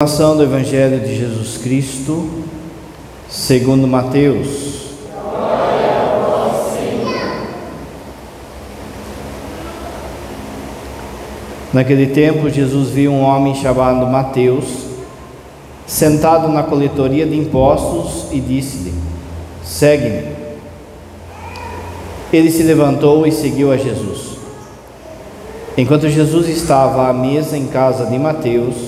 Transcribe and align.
Proclamação 0.00 0.36
do 0.36 0.44
Evangelho 0.44 1.00
de 1.00 1.16
Jesus 1.16 1.56
Cristo, 1.56 2.30
segundo 3.28 3.84
Mateus. 3.88 4.92
Naquele 11.72 12.06
tempo, 12.14 12.48
Jesus 12.48 12.90
viu 12.90 13.10
um 13.10 13.22
homem 13.22 13.56
chamado 13.56 14.06
Mateus, 14.06 14.66
sentado 15.84 16.46
na 16.46 16.62
coletoria 16.62 17.26
de 17.26 17.36
impostos, 17.36 18.28
e 18.30 18.38
disse-lhe: 18.38 18.94
Segue-me. 19.64 20.32
Ele 22.32 22.52
se 22.52 22.62
levantou 22.62 23.26
e 23.26 23.32
seguiu 23.32 23.72
a 23.72 23.76
Jesus. 23.76 24.38
Enquanto 25.76 26.08
Jesus 26.08 26.48
estava 26.48 27.08
à 27.08 27.12
mesa 27.12 27.58
em 27.58 27.66
casa 27.66 28.06
de 28.06 28.16
Mateus, 28.16 28.87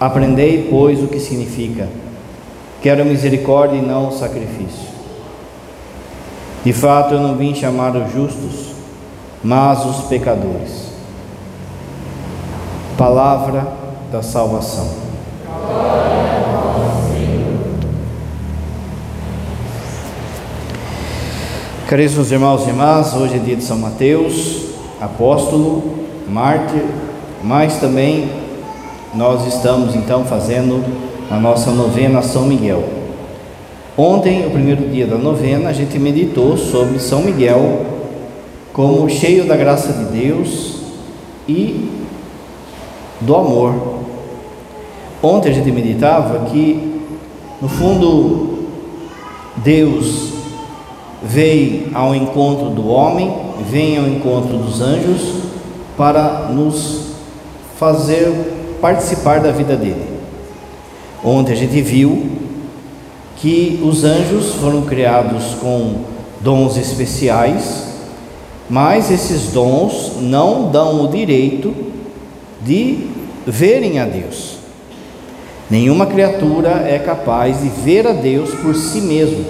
Aprendei, 0.00 0.68
pois, 0.68 1.02
o 1.02 1.08
que 1.08 1.18
significa: 1.18 1.88
quero 2.82 3.04
misericórdia 3.04 3.76
e 3.76 3.82
não 3.82 4.12
sacrifício. 4.12 4.86
De 6.64 6.72
fato, 6.72 7.14
eu 7.14 7.20
não 7.20 7.36
vim 7.36 7.54
chamar 7.54 7.96
os 7.96 8.12
justos, 8.12 8.72
mas 9.42 9.84
os 9.84 10.06
pecadores. 10.06 10.92
Palavra 12.98 13.66
da 14.10 14.22
salvação. 14.22 15.06
Caríssimos 21.88 22.32
irmãos 22.32 22.66
e 22.66 22.70
irmãs, 22.70 23.14
hoje 23.14 23.36
é 23.36 23.38
dia 23.38 23.54
de 23.54 23.62
São 23.62 23.78
Mateus, 23.78 24.70
apóstolo, 25.00 25.94
mártir, 26.28 26.84
mas 27.44 27.78
também 27.78 28.28
nós 29.16 29.46
estamos 29.46 29.94
então 29.94 30.26
fazendo 30.26 30.84
a 31.30 31.40
nossa 31.40 31.70
novena 31.70 32.20
São 32.20 32.42
Miguel. 32.42 32.84
Ontem, 33.96 34.46
o 34.46 34.50
primeiro 34.50 34.86
dia 34.90 35.06
da 35.06 35.16
novena, 35.16 35.70
a 35.70 35.72
gente 35.72 35.98
meditou 35.98 36.56
sobre 36.58 36.98
São 36.98 37.22
Miguel 37.22 37.86
como 38.74 39.08
cheio 39.08 39.46
da 39.46 39.56
graça 39.56 39.90
de 39.90 40.04
Deus 40.20 40.80
e 41.48 41.90
do 43.22 43.34
amor. 43.34 44.00
Ontem 45.22 45.48
a 45.48 45.54
gente 45.54 45.72
meditava 45.72 46.50
que, 46.50 47.00
no 47.62 47.70
fundo, 47.70 48.66
Deus 49.56 50.34
veio 51.22 51.88
ao 51.94 52.14
encontro 52.14 52.68
do 52.68 52.86
homem, 52.88 53.34
vem 53.70 53.96
ao 53.96 54.06
encontro 54.06 54.58
dos 54.58 54.82
anjos 54.82 55.36
para 55.96 56.50
nos 56.50 57.12
fazer 57.78 58.55
participar 58.86 59.40
da 59.40 59.50
vida 59.50 59.74
dele. 59.74 60.06
Ontem 61.24 61.52
a 61.52 61.56
gente 61.56 61.82
viu 61.82 62.30
que 63.34 63.80
os 63.82 64.04
anjos 64.04 64.54
foram 64.54 64.82
criados 64.82 65.56
com 65.60 66.02
dons 66.40 66.76
especiais, 66.76 67.88
mas 68.70 69.10
esses 69.10 69.50
dons 69.50 70.12
não 70.20 70.70
dão 70.70 71.04
o 71.04 71.08
direito 71.08 71.74
de 72.62 73.08
verem 73.44 73.98
a 73.98 74.04
Deus. 74.04 74.58
Nenhuma 75.68 76.06
criatura 76.06 76.84
é 76.86 77.00
capaz 77.00 77.62
de 77.62 77.68
ver 77.68 78.06
a 78.06 78.12
Deus 78.12 78.54
por 78.54 78.76
si 78.76 79.00
mesmo, 79.00 79.44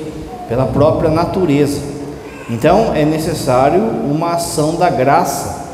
pela 0.48 0.64
própria 0.64 1.10
natureza. 1.10 1.82
Então 2.48 2.94
é 2.94 3.04
necessário 3.04 3.82
uma 3.82 4.32
ação 4.32 4.76
da 4.76 4.88
graça 4.88 5.66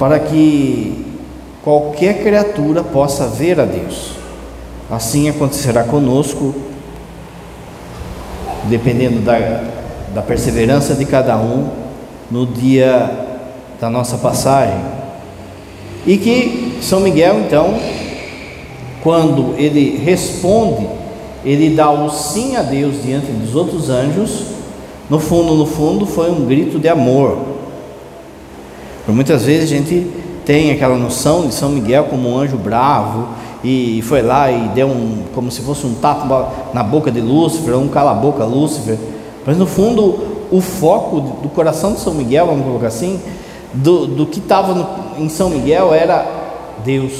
para 0.00 0.18
que 0.18 1.05
qualquer 1.66 2.22
criatura 2.22 2.84
possa 2.84 3.26
ver 3.26 3.58
a 3.58 3.64
Deus. 3.64 4.12
Assim 4.88 5.28
acontecerá 5.28 5.82
conosco, 5.82 6.54
dependendo 8.66 9.18
da, 9.18 9.64
da 10.14 10.22
perseverança 10.22 10.94
de 10.94 11.04
cada 11.04 11.36
um 11.36 11.68
no 12.30 12.46
dia 12.46 13.10
da 13.80 13.90
nossa 13.90 14.16
passagem. 14.16 14.78
E 16.06 16.16
que 16.16 16.78
São 16.80 17.00
Miguel, 17.00 17.40
então, 17.40 17.76
quando 19.02 19.56
ele 19.58 19.96
responde, 19.96 20.86
ele 21.44 21.74
dá 21.74 21.90
o 21.90 22.08
sim 22.10 22.54
a 22.54 22.62
Deus 22.62 23.02
diante 23.02 23.26
dos 23.32 23.56
outros 23.56 23.90
anjos, 23.90 24.44
no 25.10 25.18
fundo, 25.18 25.54
no 25.54 25.66
fundo, 25.66 26.06
foi 26.06 26.30
um 26.30 26.46
grito 26.46 26.78
de 26.78 26.88
amor. 26.88 27.38
Por 29.04 29.12
muitas 29.12 29.44
vezes 29.44 29.64
a 29.64 29.74
gente 29.74 30.25
tem 30.46 30.70
aquela 30.70 30.96
noção 30.96 31.48
de 31.48 31.52
São 31.52 31.68
Miguel 31.70 32.04
como 32.04 32.30
um 32.30 32.38
anjo 32.38 32.56
bravo 32.56 33.26
e 33.64 34.00
foi 34.02 34.22
lá 34.22 34.48
e 34.48 34.68
deu 34.68 34.86
um 34.86 35.24
como 35.34 35.50
se 35.50 35.60
fosse 35.60 35.84
um 35.84 35.94
tapa 35.94 36.48
na 36.72 36.84
boca 36.84 37.10
de 37.10 37.20
Lúcifer, 37.20 37.76
um 37.76 37.88
cala 37.88 38.12
a 38.12 38.14
boca 38.14 38.44
Lúcifer. 38.44 38.96
Mas 39.44 39.58
no 39.58 39.66
fundo, 39.66 40.46
o 40.52 40.60
foco 40.60 41.20
do 41.42 41.48
coração 41.48 41.94
de 41.94 42.00
São 42.00 42.14
Miguel, 42.14 42.46
vamos 42.46 42.64
colocar 42.64 42.86
assim, 42.86 43.20
do, 43.74 44.06
do 44.06 44.24
que 44.24 44.38
estava 44.38 44.88
em 45.18 45.28
São 45.28 45.50
Miguel 45.50 45.92
era 45.92 46.24
Deus, 46.84 47.12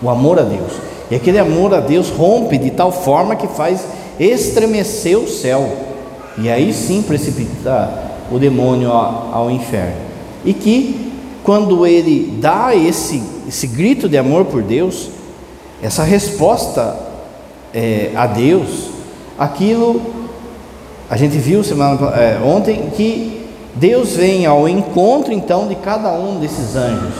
o 0.00 0.08
amor 0.08 0.38
a 0.38 0.42
Deus. 0.42 0.72
E 1.10 1.14
aquele 1.14 1.38
amor 1.38 1.74
a 1.74 1.80
Deus 1.80 2.08
rompe 2.08 2.56
de 2.56 2.70
tal 2.70 2.90
forma 2.90 3.36
que 3.36 3.46
faz 3.46 3.84
estremecer 4.18 5.18
o 5.18 5.28
céu. 5.28 5.68
E 6.38 6.48
aí 6.48 6.72
sim 6.72 7.02
precipitar 7.02 8.10
o 8.32 8.38
demônio 8.38 8.90
ao, 8.90 9.28
ao 9.34 9.50
inferno. 9.50 9.96
E 10.42 10.54
que 10.54 11.11
quando 11.44 11.86
ele 11.86 12.38
dá 12.40 12.74
esse, 12.74 13.22
esse 13.48 13.66
grito 13.66 14.08
de 14.08 14.16
amor 14.16 14.44
por 14.44 14.62
Deus, 14.62 15.10
essa 15.82 16.04
resposta 16.04 16.96
é, 17.74 18.12
a 18.14 18.26
Deus, 18.26 18.90
aquilo 19.38 20.00
a 21.12 21.16
gente 21.16 21.36
viu 21.36 21.62
semana 21.62 22.10
é, 22.16 22.40
ontem 22.42 22.90
que 22.96 23.46
Deus 23.74 24.16
vem 24.16 24.46
ao 24.46 24.66
encontro 24.66 25.32
então 25.32 25.68
de 25.68 25.74
cada 25.74 26.10
um 26.12 26.40
desses 26.40 26.74
anjos 26.74 27.14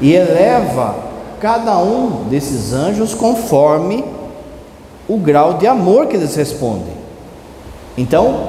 e 0.00 0.12
eleva 0.12 0.96
cada 1.40 1.78
um 1.78 2.24
desses 2.28 2.72
anjos 2.72 3.14
conforme 3.14 4.04
o 5.08 5.16
grau 5.16 5.54
de 5.54 5.66
amor 5.66 6.06
que 6.06 6.16
eles 6.16 6.34
respondem. 6.34 6.94
Então, 7.96 8.48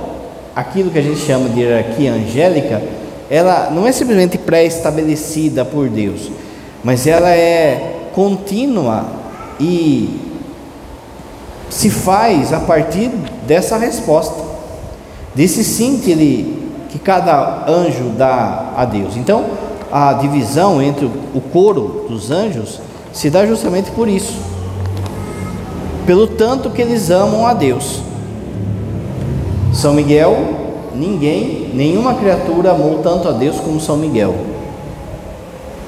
aquilo 0.56 0.90
que 0.90 0.98
a 0.98 1.02
gente 1.02 1.20
chama 1.20 1.50
de 1.50 1.60
hierarquia 1.60 2.14
angélica, 2.14 2.82
ela 3.30 3.70
não 3.72 3.88
é 3.88 3.92
simplesmente 3.92 4.38
pré-estabelecida 4.38 5.66
por 5.66 5.90
Deus, 5.90 6.32
mas 6.84 7.08
ela 7.08 7.30
é 7.30 8.10
contínua 8.14 9.06
e 9.60 10.20
se 11.70 11.90
faz 11.90 12.54
a 12.54 12.60
partir 12.60 13.10
dessa 13.48 13.78
resposta, 13.78 14.42
desse 15.34 15.64
sim 15.64 16.00
que 16.04 16.12
ele 16.12 16.66
que 16.90 17.00
cada 17.00 17.66
anjo 17.68 18.12
dá 18.18 18.72
a 18.78 18.86
Deus. 18.86 19.18
Então, 19.18 19.46
a 19.92 20.14
divisão 20.14 20.82
entre 20.82 21.06
o 21.06 21.42
coro 21.52 22.06
dos 22.08 22.32
anjos 22.32 22.80
se 23.12 23.30
dá 23.30 23.46
justamente 23.46 23.92
por 23.92 24.08
isso. 24.08 24.34
Pelo 26.06 26.28
tanto 26.28 26.70
que 26.70 26.82
eles 26.82 27.10
amam 27.10 27.46
a 27.46 27.54
Deus. 27.54 28.02
São 29.74 29.94
Miguel, 29.94 30.65
ninguém, 30.96 31.70
nenhuma 31.74 32.16
criatura 32.16 32.72
amou 32.72 33.00
tanto 33.00 33.28
a 33.28 33.32
Deus 33.32 33.58
como 33.58 33.80
São 33.80 33.98
Miguel, 33.98 34.36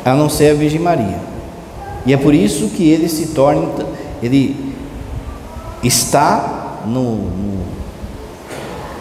a 0.04 0.14
não 0.14 0.30
ser 0.30 0.52
a 0.52 0.54
Virgem 0.54 0.80
Maria. 0.80 1.20
E 2.06 2.14
é 2.14 2.18
por 2.18 2.34
isso 2.34 2.70
que 2.70 2.90
ele 2.90 3.10
se 3.10 3.28
torna, 3.28 3.68
ele 4.22 4.56
está 5.84 6.82
no, 6.86 7.16
no, 7.16 7.60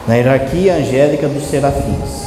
na 0.07 0.15
hierarquia 0.15 0.77
angélica 0.77 1.29
dos 1.29 1.45
serafins. 1.45 2.27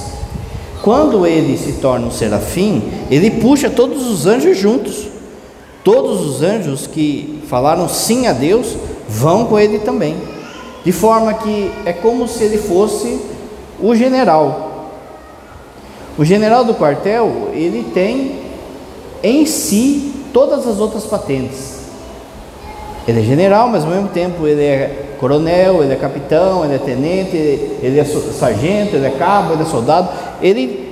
Quando 0.82 1.26
ele 1.28 1.58
se 1.58 1.74
torna 1.74 2.08
um 2.08 2.12
serafim, 2.12 2.82
ele 3.12 3.32
puxa 3.32 3.70
todos 3.70 4.08
os 4.08 4.26
anjos 4.26 4.58
juntos. 4.58 5.08
Todos 5.84 6.26
os 6.26 6.42
anjos 6.42 6.88
que 6.88 7.42
falaram 7.48 7.88
sim 7.90 8.28
a 8.28 8.34
Deus 8.34 8.76
vão 9.08 9.46
com 9.46 9.60
ele 9.60 9.80
também. 9.80 10.16
De 10.84 10.92
forma 10.92 11.34
que 11.34 11.72
é 11.86 11.92
como 11.92 12.28
se 12.28 12.44
ele 12.44 12.58
fosse 12.58 13.20
o 13.82 13.96
general. 13.96 14.92
O 16.18 16.26
general 16.26 16.66
do 16.66 16.74
quartel, 16.74 17.50
ele 17.54 17.92
tem 17.94 18.42
em 19.24 19.46
si 19.46 20.14
todas 20.34 20.68
as 20.68 20.80
outras 20.80 21.06
patentes. 21.06 21.80
Ele 23.08 23.22
é 23.22 23.24
general, 23.24 23.68
mas 23.70 23.84
ao 23.84 23.90
mesmo 23.90 24.10
tempo 24.10 24.46
ele 24.46 24.64
é 24.64 25.16
coronel, 25.20 25.84
ele 25.84 25.94
é 25.94 25.96
capitão, 25.96 26.64
ele 26.64 26.76
é 26.76 26.78
tenente, 26.78 27.36
ele 27.36 28.00
é 28.00 28.06
sargento, 28.06 28.96
ele 28.96 29.08
é 29.08 29.12
cabo, 29.12 29.54
ele 29.54 29.64
é 29.64 29.66
soldado. 29.66 30.10
Ele 30.42 30.90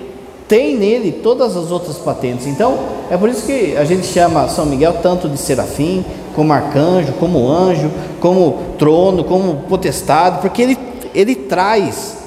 tem 0.48 0.78
nele 0.78 1.12
todas 1.12 1.56
as 1.56 1.72
outras 1.72 1.98
patentes. 1.98 2.48
Então, 2.48 2.78
é 3.12 3.18
por 3.18 3.30
isso 3.30 3.46
que 3.46 3.76
a 3.76 3.84
gente 3.84 4.08
chama 4.08 4.48
São 4.48 4.66
Miguel 4.66 4.98
tanto 5.02 5.28
de 5.28 5.38
serafim, 5.38 6.04
como 6.34 6.54
arcanjo, 6.54 7.14
como 7.14 7.50
anjo, 7.50 7.92
como 8.20 8.60
trono, 8.78 9.24
como 9.24 9.64
potestade, 9.68 10.40
porque 10.42 10.62
ele, 10.62 10.78
ele 11.14 11.36
traz, 11.36 12.18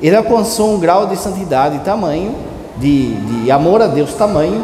ele 0.00 0.16
alcançou 0.16 0.74
um 0.74 0.78
grau 0.78 1.06
de 1.06 1.16
santidade 1.16 1.78
tamanho, 1.80 2.34
de, 2.76 3.14
de 3.14 3.50
amor 3.50 3.80
a 3.80 3.86
Deus 3.86 4.12
tamanho, 4.14 4.62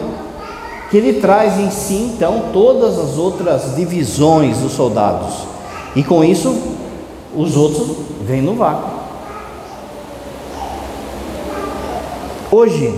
que 0.90 0.96
ele 0.96 1.20
traz 1.20 1.58
em 1.58 1.70
si 1.70 2.12
então 2.14 2.44
todas 2.52 2.98
as 2.98 3.16
outras 3.16 3.74
divisões 3.74 4.58
dos 4.58 4.72
soldados. 4.72 5.34
E 5.96 6.02
com 6.02 6.22
isso, 6.22 6.54
os 7.34 7.56
outros 7.56 7.96
vêm 8.26 8.42
no 8.42 8.54
vácuo. 8.54 8.90
Hoje, 12.50 12.94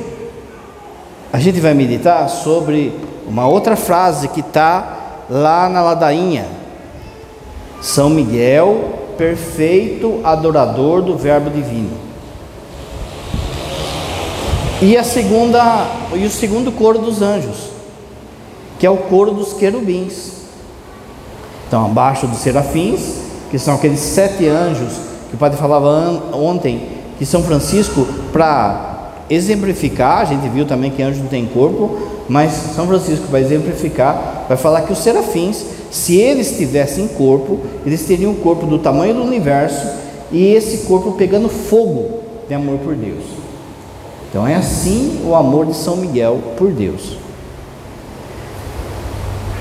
a 1.32 1.38
gente 1.38 1.60
vai 1.60 1.74
meditar 1.74 2.28
sobre 2.28 2.92
uma 3.28 3.46
outra 3.46 3.76
frase 3.76 4.26
que 4.28 4.40
está 4.40 5.24
lá 5.30 5.68
na 5.68 5.80
ladainha. 5.80 6.46
São 7.80 8.10
Miguel, 8.10 8.98
perfeito 9.16 10.20
adorador 10.24 11.02
do 11.02 11.16
Verbo 11.16 11.50
Divino. 11.50 12.03
E 14.84 14.98
a 14.98 15.02
segunda, 15.02 15.86
e 16.14 16.26
o 16.26 16.30
segundo 16.30 16.70
coro 16.70 16.98
dos 16.98 17.22
anjos, 17.22 17.70
que 18.78 18.84
é 18.84 18.90
o 18.90 18.98
coro 18.98 19.30
dos 19.30 19.54
querubins. 19.54 20.32
Então, 21.66 21.86
abaixo 21.86 22.26
dos 22.26 22.40
serafins, 22.40 23.00
que 23.50 23.58
são 23.58 23.76
aqueles 23.76 24.00
sete 24.00 24.46
anjos 24.46 24.92
que 25.30 25.36
o 25.36 25.38
padre 25.38 25.56
falava 25.56 25.88
ontem, 26.34 26.86
que 27.18 27.24
São 27.24 27.42
Francisco, 27.42 28.06
para 28.30 29.12
exemplificar, 29.30 30.18
a 30.18 30.24
gente 30.26 30.46
viu 30.50 30.66
também 30.66 30.90
que 30.90 31.02
anjo 31.02 31.22
não 31.22 31.28
tem 31.28 31.46
corpo, 31.46 31.98
mas 32.28 32.52
São 32.52 32.86
Francisco 32.86 33.24
vai 33.30 33.40
exemplificar, 33.40 34.44
vai 34.46 34.58
falar 34.58 34.82
que 34.82 34.92
os 34.92 34.98
serafins, 34.98 35.64
se 35.90 36.18
eles 36.18 36.58
tivessem 36.58 37.08
corpo, 37.08 37.58
eles 37.86 38.04
teriam 38.04 38.32
o 38.32 38.36
corpo 38.36 38.66
do 38.66 38.78
tamanho 38.78 39.14
do 39.14 39.22
universo 39.22 39.86
e 40.30 40.54
esse 40.54 40.86
corpo 40.86 41.12
pegando 41.12 41.48
fogo 41.48 42.20
de 42.46 42.52
amor 42.52 42.76
por 42.80 42.94
Deus. 42.94 43.43
Então 44.34 44.44
é 44.44 44.56
assim 44.56 45.22
o 45.24 45.32
amor 45.32 45.64
de 45.64 45.76
São 45.76 45.96
Miguel 45.96 46.40
por 46.56 46.72
Deus. 46.72 47.16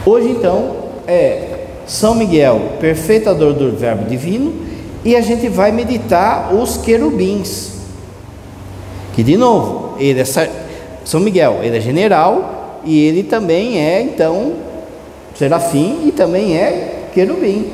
Hoje 0.03 0.29
então 0.29 0.77
é 1.05 1.67
São 1.85 2.15
Miguel, 2.15 2.59
perfeito 2.79 3.29
adorador 3.29 3.69
do 3.69 3.77
Verbo 3.77 4.09
Divino, 4.09 4.51
e 5.05 5.15
a 5.15 5.21
gente 5.21 5.47
vai 5.47 5.71
meditar 5.71 6.55
os 6.55 6.75
querubins. 6.75 7.73
Que 9.13 9.21
de 9.21 9.37
novo, 9.37 9.93
ele 9.99 10.19
é 10.19 10.25
São 11.05 11.19
Miguel, 11.19 11.59
ele 11.61 11.77
é 11.77 11.79
general 11.79 12.81
e 12.83 12.99
ele 13.05 13.21
também 13.21 13.79
é 13.79 14.01
então 14.01 14.53
serafim 15.35 16.07
e 16.07 16.11
também 16.11 16.57
é 16.57 17.09
querubim. 17.13 17.71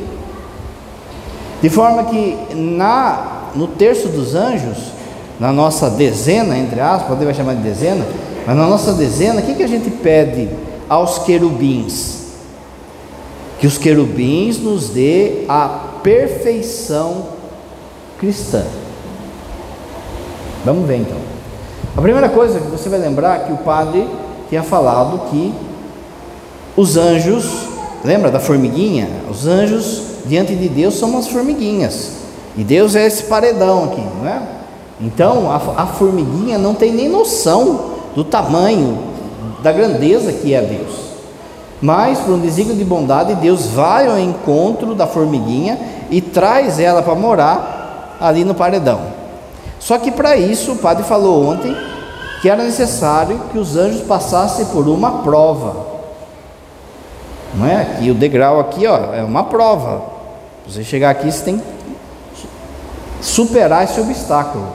De 1.61 1.69
forma 1.69 2.03
que 2.03 2.37
na 2.53 3.51
no 3.55 3.67
terço 3.67 4.09
dos 4.09 4.35
anjos, 4.35 4.98
na 5.39 5.53
nossa 5.53 5.89
dezena, 5.89 6.57
entre 6.57 6.81
aspas, 6.81 7.07
pode 7.07 7.23
vai 7.23 7.33
chamar 7.33 7.55
de 7.55 7.61
dezena, 7.61 8.05
mas 8.45 8.57
na 8.57 8.67
nossa 8.67 8.93
dezena, 8.93 9.39
o 9.39 9.43
que, 9.43 9.55
que 9.55 9.63
a 9.63 9.67
gente 9.67 9.89
pede 9.89 10.49
aos 10.89 11.19
querubins? 11.19 12.19
Que 13.59 13.67
os 13.67 13.77
querubins 13.77 14.59
nos 14.59 14.89
dê 14.89 15.45
a 15.47 15.67
perfeição 16.03 17.27
cristã. 18.19 18.65
Vamos 20.65 20.85
ver 20.87 20.97
então. 20.97 21.17
A 21.95 22.01
primeira 22.01 22.29
coisa 22.29 22.59
que 22.59 22.67
você 22.67 22.89
vai 22.89 22.99
lembrar 22.99 23.41
é 23.41 23.43
que 23.45 23.53
o 23.53 23.57
padre 23.57 24.07
tinha 24.49 24.63
falado 24.63 25.29
que 25.29 25.53
os 26.75 26.97
anjos, 26.97 27.67
lembra 28.03 28.29
da 28.29 28.39
formiguinha? 28.39 29.07
Os 29.29 29.47
anjos 29.47 30.01
diante 30.25 30.55
de 30.55 30.67
Deus 30.67 30.95
são 30.95 31.17
as 31.17 31.27
formiguinhas. 31.27 32.11
E 32.57 32.63
Deus 32.63 32.95
é 32.95 33.05
esse 33.05 33.23
paredão 33.23 33.85
aqui, 33.85 34.01
não 34.01 34.27
é? 34.27 34.58
Então 34.99 35.51
a, 35.51 35.83
a 35.83 35.85
formiguinha 35.87 36.57
não 36.57 36.73
tem 36.73 36.91
nem 36.91 37.07
noção 37.07 37.91
do 38.15 38.23
tamanho, 38.23 38.97
da 39.61 39.71
grandeza 39.71 40.33
que 40.33 40.53
é 40.53 40.61
Deus. 40.61 41.09
Mas, 41.81 42.19
por 42.19 42.33
um 42.33 42.39
desígnio 42.39 42.75
de 42.75 42.83
bondade, 42.83 43.35
Deus 43.35 43.67
vai 43.67 44.07
ao 44.07 44.19
encontro 44.19 44.93
da 44.93 45.07
formiguinha 45.07 45.79
e 46.09 46.19
traz 46.19 46.77
ela 46.77 47.01
para 47.01 47.15
morar 47.15 48.17
ali 48.19 48.43
no 48.43 48.53
paredão. 48.53 48.99
Só 49.79 49.97
que 49.97 50.11
para 50.11 50.35
isso, 50.35 50.73
o 50.73 50.77
padre 50.77 51.03
falou 51.03 51.45
ontem 51.45 51.75
que 52.41 52.49
era 52.49 52.63
necessário 52.63 53.39
que 53.51 53.57
os 53.57 53.77
anjos 53.77 54.01
passassem 54.01 54.65
por 54.67 54.87
uma 54.87 55.23
prova. 55.23 55.87
Não 57.53 57.65
é? 57.65 57.81
Aqui 57.81 58.11
o 58.11 58.13
degrau 58.15 58.59
aqui, 58.59 58.85
ó, 58.85 59.13
é 59.13 59.23
uma 59.23 59.45
prova. 59.45 60.03
Você 60.67 60.83
chegar 60.83 61.09
aqui, 61.09 61.31
você 61.31 61.43
tem 61.43 61.57
que 61.57 61.63
superar 63.21 63.85
esse 63.85 63.99
obstáculo. 63.99 64.67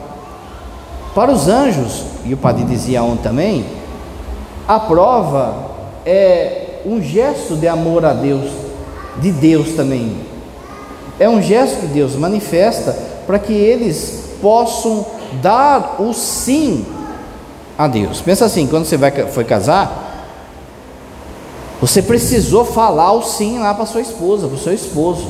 Para 1.15 1.31
os 1.31 1.47
anjos, 1.47 2.03
e 2.25 2.33
o 2.33 2.37
padre 2.37 2.65
dizia 2.65 3.01
ontem 3.01 3.23
também, 3.23 3.65
a 4.67 4.77
prova 4.77 5.71
é 6.05 6.81
um 6.85 7.01
gesto 7.01 7.55
de 7.55 7.69
amor 7.69 8.03
a 8.03 8.11
Deus, 8.11 8.51
de 9.21 9.31
Deus 9.31 9.69
também. 9.77 10.17
É 11.17 11.29
um 11.29 11.41
gesto 11.41 11.79
que 11.79 11.87
Deus 11.87 12.17
manifesta 12.17 12.93
para 13.25 13.39
que 13.39 13.53
eles 13.53 14.31
possam 14.41 15.05
dar 15.41 15.95
o 15.99 16.13
sim 16.13 16.85
a 17.77 17.87
Deus. 17.87 18.19
Pensa 18.19 18.43
assim, 18.43 18.67
quando 18.67 18.83
você 18.83 18.97
vai, 18.97 19.11
foi 19.27 19.45
casar, 19.45 20.27
você 21.79 22.01
precisou 22.01 22.65
falar 22.65 23.13
o 23.13 23.21
sim 23.21 23.57
lá 23.57 23.73
para 23.73 23.85
sua 23.85 24.01
esposa, 24.01 24.47
para 24.47 24.57
o 24.57 24.59
seu 24.59 24.73
esposo. 24.73 25.27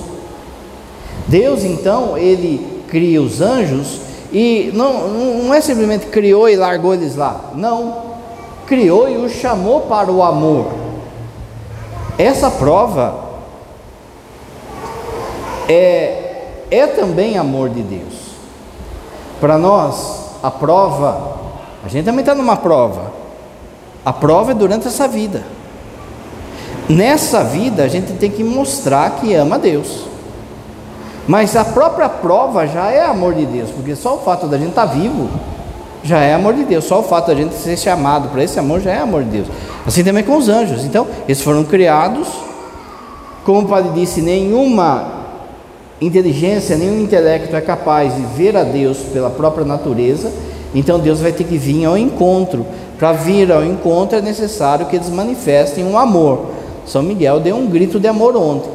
Deus 1.27 1.63
então, 1.63 2.17
ele 2.17 2.81
cria 2.87 3.21
os 3.21 3.39
anjos 3.39 4.04
e 4.37 4.69
não, 4.73 5.07
não 5.07 5.53
é 5.53 5.61
simplesmente 5.61 6.07
criou 6.07 6.49
e 6.49 6.57
largou 6.57 6.93
eles 6.93 7.15
lá. 7.15 7.51
Não. 7.55 8.15
Criou 8.67 9.07
e 9.07 9.15
os 9.15 9.31
chamou 9.31 9.83
para 9.83 10.11
o 10.11 10.21
amor. 10.21 10.73
Essa 12.17 12.51
prova 12.51 13.15
é, 15.69 16.47
é 16.69 16.85
também 16.85 17.37
amor 17.37 17.69
de 17.69 17.81
Deus. 17.81 18.35
Para 19.39 19.57
nós, 19.57 20.31
a 20.43 20.51
prova, 20.51 21.37
a 21.85 21.87
gente 21.87 22.03
também 22.03 22.19
está 22.19 22.35
numa 22.35 22.57
prova. 22.57 23.13
A 24.03 24.11
prova 24.11 24.51
é 24.51 24.53
durante 24.53 24.85
essa 24.85 25.07
vida. 25.07 25.45
Nessa 26.89 27.41
vida, 27.41 27.83
a 27.83 27.87
gente 27.87 28.11
tem 28.11 28.29
que 28.29 28.43
mostrar 28.43 29.11
que 29.11 29.33
ama 29.33 29.57
Deus. 29.57 30.13
Mas 31.27 31.55
a 31.55 31.65
própria 31.65 32.07
prova 32.07 32.67
já 32.67 32.91
é 32.91 33.03
amor 33.03 33.33
de 33.33 33.45
Deus, 33.45 33.71
porque 33.71 33.95
só 33.95 34.15
o 34.15 34.19
fato 34.19 34.47
da 34.47 34.57
gente 34.57 34.69
estar 34.69 34.87
tá 34.87 34.93
vivo 34.93 35.29
já 36.03 36.19
é 36.19 36.35
amor 36.35 36.53
de 36.53 36.63
Deus. 36.63 36.85
Só 36.85 36.99
o 36.99 37.03
fato 37.03 37.27
da 37.27 37.35
gente 37.35 37.55
ser 37.55 37.77
chamado 37.77 38.29
para 38.29 38.43
esse 38.43 38.59
amor 38.59 38.79
já 38.79 38.91
é 38.91 38.99
amor 38.99 39.23
de 39.23 39.29
Deus. 39.29 39.47
Assim 39.85 40.03
também 40.03 40.23
com 40.23 40.37
os 40.37 40.47
anjos. 40.47 40.85
Então, 40.85 41.07
eles 41.27 41.41
foram 41.41 41.63
criados, 41.63 42.27
como 43.43 43.61
o 43.61 43.65
padre 43.67 43.91
disse, 43.93 44.21
nenhuma 44.21 45.25
inteligência, 45.99 46.75
nenhum 46.75 47.01
intelecto 47.01 47.55
é 47.55 47.61
capaz 47.61 48.15
de 48.15 48.21
ver 48.21 48.55
a 48.55 48.63
Deus 48.63 48.97
pela 49.13 49.29
própria 49.29 49.65
natureza, 49.65 50.31
então 50.73 50.99
Deus 50.99 51.21
vai 51.21 51.31
ter 51.31 51.45
que 51.45 51.57
vir 51.57 51.85
ao 51.85 51.97
encontro. 51.97 52.65
Para 52.99 53.11
vir 53.13 53.51
ao 53.51 53.63
encontro 53.63 54.17
é 54.17 54.21
necessário 54.21 54.85
que 54.85 54.95
eles 54.95 55.09
manifestem 55.09 55.83
um 55.83 55.97
amor. 55.97 56.47
São 56.85 57.01
Miguel 57.01 57.39
deu 57.39 57.55
um 57.55 57.67
grito 57.67 57.99
de 57.99 58.07
amor 58.07 58.35
ontem. 58.35 58.69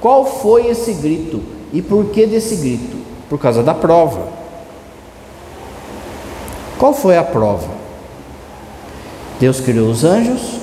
Qual 0.00 0.24
foi 0.24 0.66
esse 0.66 0.92
grito? 0.94 1.40
E 1.72 1.80
por 1.80 2.06
que 2.06 2.26
desse 2.26 2.56
grito? 2.56 2.96
Por 3.28 3.38
causa 3.38 3.62
da 3.62 3.72
prova. 3.72 4.28
Qual 6.78 6.92
foi 6.92 7.16
a 7.16 7.22
prova? 7.22 7.68
Deus 9.40 9.60
criou 9.60 9.88
os 9.88 10.04
anjos, 10.04 10.60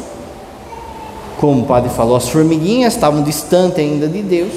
como 1.40 1.64
o 1.64 1.66
padre 1.66 1.90
falou, 1.90 2.16
as 2.18 2.30
formiguinhas 2.30 2.94
estavam 2.94 3.24
distantes 3.24 3.80
ainda 3.80 4.08
de 4.08 4.22
Deus. 4.22 4.54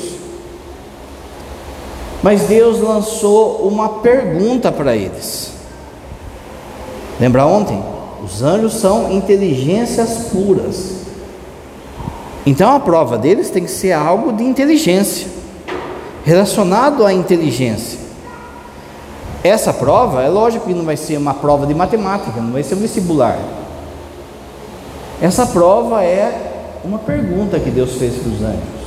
Mas 2.22 2.42
Deus 2.42 2.80
lançou 2.80 3.68
uma 3.68 3.88
pergunta 4.00 4.70
para 4.70 4.94
eles. 4.94 5.52
Lembra 7.20 7.46
ontem? 7.46 7.82
Os 8.24 8.42
anjos 8.42 8.74
são 8.74 9.10
inteligências 9.12 10.28
puras. 10.32 11.02
Então 12.44 12.74
a 12.74 12.80
prova 12.80 13.16
deles 13.16 13.50
tem 13.50 13.64
que 13.64 13.70
ser 13.70 13.92
algo 13.92 14.32
de 14.32 14.42
inteligência, 14.42 15.28
relacionado 16.24 17.04
à 17.04 17.12
inteligência. 17.12 17.98
Essa 19.44 19.72
prova, 19.72 20.22
é 20.22 20.28
lógico 20.28 20.66
que 20.66 20.74
não 20.74 20.84
vai 20.84 20.96
ser 20.96 21.16
uma 21.16 21.34
prova 21.34 21.66
de 21.66 21.74
matemática, 21.74 22.40
não 22.40 22.52
vai 22.52 22.62
ser 22.62 22.76
um 22.76 22.78
vestibular. 22.78 23.38
Essa 25.20 25.46
prova 25.46 26.02
é 26.04 26.80
uma 26.84 26.98
pergunta 26.98 27.58
que 27.58 27.70
Deus 27.70 27.92
fez 27.92 28.14
para 28.14 28.28
os 28.30 28.42
anjos. 28.42 28.82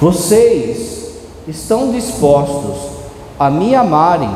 Vocês 0.00 1.10
estão 1.48 1.90
dispostos 1.90 2.92
a 3.38 3.50
me 3.50 3.74
amarem 3.74 4.30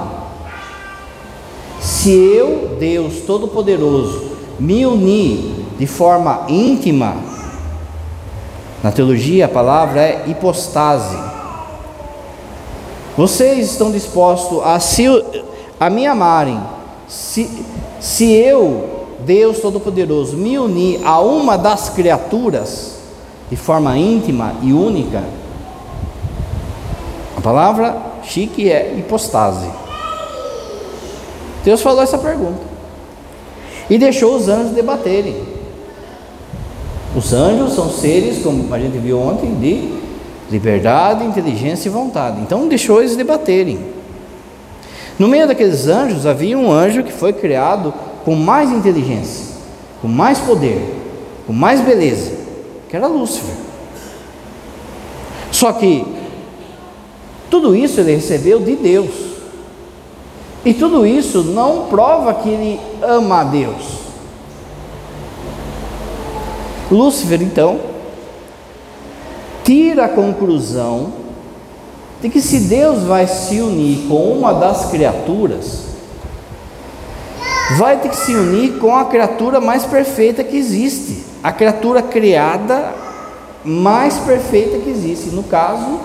se 1.81 2.11
eu, 2.11 2.77
Deus 2.79 3.21
Todo-Poderoso, 3.27 4.31
me 4.59 4.87
unir 4.87 5.67
de 5.79 5.87
forma 5.87 6.47
íntima? 6.49 7.17
Na 8.87 8.93
teologia 8.93 9.47
a 9.47 9.49
palavra 9.49 10.01
é 10.01 10.25
hipostase. 10.29 11.19
Vocês 13.17 13.73
estão 13.73 13.91
dispostos 13.91 14.65
a, 14.65 14.79
se, 14.79 15.07
a 15.81 15.91
me 15.91 16.07
amarem 16.07 16.63
se, 17.09 17.51
se 17.99 18.33
eu, 18.33 19.09
Deus 19.27 19.59
Todo-Poderoso, 19.59 20.37
me 20.37 20.57
unir 20.57 21.05
a 21.05 21.19
uma 21.19 21.59
das 21.59 21.89
criaturas 21.89 22.99
de 23.51 23.57
forma 23.57 23.99
íntima 23.99 24.55
e 24.63 24.73
única? 24.73 25.25
A 27.37 27.41
palavra 27.41 28.01
chique 28.23 28.71
é 28.71 28.95
hipostase. 28.97 29.69
Deus 31.65 31.83
falou 31.83 32.05
essa 32.05 32.19
pergunta 32.19 32.63
e 33.91 33.99
deixou 33.99 34.37
os 34.37 34.49
anjos 34.49 34.71
debaterem. 34.71 35.56
Os 37.17 37.33
anjos 37.33 37.73
são 37.73 37.89
seres, 37.91 38.43
como 38.43 38.73
a 38.75 38.79
gente 38.79 38.99
viu 38.99 39.19
ontem, 39.19 39.55
de 39.55 39.97
liberdade, 40.51 41.25
inteligência 41.25 41.89
e 41.89 41.91
vontade. 41.91 42.43
Então 42.43 42.69
deixou 42.69 43.01
eles 43.01 43.17
debaterem. 43.17 43.79
No 45.19 45.27
meio 45.27 45.49
daqueles 45.49 45.89
anjos 45.89 46.27
havia 46.27 46.59
um 46.59 46.71
anjo 46.71 47.03
que 47.03 47.13
foi 47.13 47.33
criado 47.33 47.95
com 48.23 48.35
mais 48.35 48.71
inteligência, 48.71 49.47
com 50.03 50.09
mais 50.09 50.39
poder, 50.39 50.95
com 51.47 51.55
mais 51.55 51.81
beleza, 51.81 52.33
que 52.87 52.95
era 52.95 53.07
Lúcifer. 53.07 53.55
Só 55.51 55.73
que 55.73 56.05
tudo 57.49 57.75
isso 57.75 57.99
ele 57.99 58.17
recebeu 58.17 58.61
de 58.61 58.77
Deus. 58.77 59.11
E 60.67 60.75
tudo 60.75 61.07
isso 61.07 61.45
não 61.45 61.87
prova 61.87 62.35
que 62.35 62.51
ele 62.51 62.81
ama 63.01 63.41
a 63.41 63.45
Deus. 63.45 64.06
Lúcifer, 66.91 67.43
então, 67.43 67.81
tira 69.65 70.05
a 70.05 70.09
conclusão 70.09 71.13
de 72.23 72.29
que 72.29 72.41
se 72.41 72.61
Deus 72.61 73.03
vai 73.03 73.27
se 73.27 73.61
unir 73.61 74.07
com 74.09 74.33
uma 74.33 74.55
das 74.55 74.87
criaturas, 74.87 75.87
vai 77.77 77.99
ter 77.99 78.09
que 78.11 78.17
se 78.17 78.35
unir 78.35 78.79
com 78.79 78.95
a 78.97 79.07
criatura 79.07 79.61
mais 79.61 79.85
perfeita 79.85 80.45
que 80.45 80.57
existe, 80.57 81.25
a 81.43 81.53
criatura 81.53 82.01
criada 82.01 82.95
mais 83.65 84.17
perfeita 84.19 84.79
que 84.79 84.89
existe, 84.89 85.31
no 85.31 85.43
caso, 85.43 85.99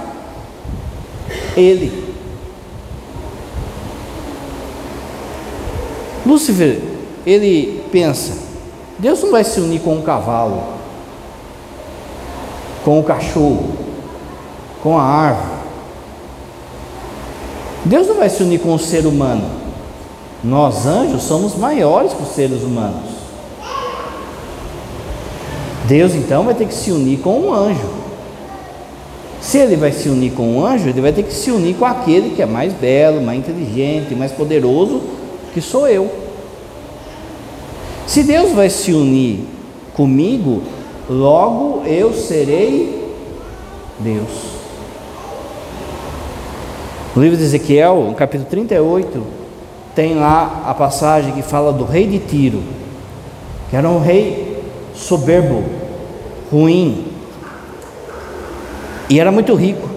ele. 1.55 2.11
Lúcifer, 6.25 6.81
ele 7.25 7.83
pensa: 7.91 8.50
Deus 9.01 9.19
não 9.23 9.31
vai 9.31 9.43
se 9.43 9.59
unir 9.59 9.81
com 9.81 9.95
um 9.95 10.03
cavalo, 10.03 10.61
com 12.85 12.99
o 12.99 13.03
cachorro, 13.03 13.73
com 14.83 14.95
a 14.95 15.01
árvore. 15.01 15.59
Deus 17.83 18.07
não 18.07 18.15
vai 18.15 18.29
se 18.29 18.43
unir 18.43 18.59
com 18.59 18.75
o 18.75 18.79
ser 18.79 19.07
humano. 19.07 19.43
Nós, 20.43 20.85
anjos, 20.85 21.23
somos 21.23 21.55
maiores 21.55 22.13
que 22.13 22.21
os 22.21 22.29
seres 22.29 22.61
humanos. 22.61 23.09
Deus 25.87 26.13
então 26.13 26.43
vai 26.43 26.53
ter 26.53 26.67
que 26.67 26.73
se 26.73 26.91
unir 26.91 27.21
com 27.21 27.39
um 27.39 27.51
anjo. 27.51 27.89
Se 29.41 29.57
ele 29.57 29.77
vai 29.77 29.91
se 29.91 30.09
unir 30.09 30.33
com 30.33 30.57
um 30.57 30.63
anjo, 30.63 30.87
ele 30.87 31.01
vai 31.01 31.11
ter 31.11 31.23
que 31.23 31.33
se 31.33 31.49
unir 31.49 31.75
com 31.75 31.85
aquele 31.85 32.35
que 32.35 32.41
é 32.43 32.45
mais 32.45 32.71
belo, 32.71 33.19
mais 33.19 33.39
inteligente, 33.39 34.13
mais 34.13 34.31
poderoso, 34.31 35.01
que 35.55 35.59
sou 35.59 35.87
eu. 35.87 36.20
Se 38.11 38.23
Deus 38.23 38.51
vai 38.51 38.69
se 38.69 38.91
unir 38.91 39.39
comigo, 39.93 40.63
logo 41.09 41.85
eu 41.85 42.11
serei 42.13 43.09
Deus. 43.99 44.27
No 47.15 47.21
livro 47.21 47.37
de 47.37 47.43
Ezequiel, 47.45 48.07
no 48.09 48.13
capítulo 48.13 48.49
38, 48.49 49.23
tem 49.95 50.15
lá 50.15 50.65
a 50.67 50.73
passagem 50.73 51.31
que 51.31 51.41
fala 51.41 51.71
do 51.71 51.85
rei 51.85 52.05
de 52.05 52.19
Tiro, 52.19 52.61
que 53.69 53.77
era 53.77 53.87
um 53.87 54.01
rei 54.01 54.61
soberbo, 54.93 55.63
ruim, 56.51 57.05
e 59.09 59.21
era 59.21 59.31
muito 59.31 59.55
rico. 59.55 59.87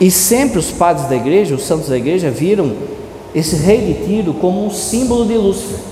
E 0.00 0.10
sempre 0.10 0.58
os 0.58 0.72
padres 0.72 1.08
da 1.08 1.14
igreja, 1.14 1.54
os 1.54 1.62
santos 1.62 1.88
da 1.88 1.96
igreja, 1.96 2.28
viram 2.28 2.72
esse 3.32 3.54
rei 3.54 3.94
de 3.94 4.04
Tiro 4.04 4.34
como 4.34 4.66
um 4.66 4.70
símbolo 4.72 5.24
de 5.24 5.34
Lúcifer. 5.34 5.90